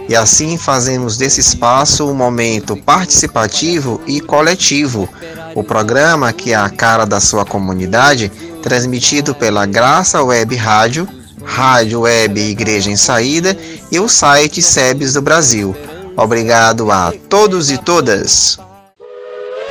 E 0.07 0.15
assim 0.15 0.57
fazemos 0.57 1.17
desse 1.17 1.41
espaço 1.41 2.05
um 2.05 2.13
momento 2.13 2.77
participativo 2.77 3.99
e 4.07 4.21
coletivo. 4.21 5.09
O 5.57 5.63
programa, 5.63 6.31
que 6.31 6.53
é 6.53 6.55
a 6.55 6.69
cara 6.69 7.03
da 7.03 7.19
sua 7.19 7.43
comunidade, 7.43 8.31
transmitido 8.61 9.33
pela 9.33 9.65
Graça 9.65 10.21
Web 10.21 10.55
Rádio, 10.55 11.09
Rádio 11.43 12.01
Web 12.01 12.39
Igreja 12.39 12.91
em 12.91 12.95
Saída 12.95 13.57
e 13.91 13.99
o 13.99 14.07
site 14.07 14.61
SEBS 14.61 15.13
do 15.13 15.21
Brasil. 15.23 15.75
Obrigado 16.15 16.91
a 16.91 17.11
todos 17.27 17.71
e 17.71 17.79
todas. 17.79 18.59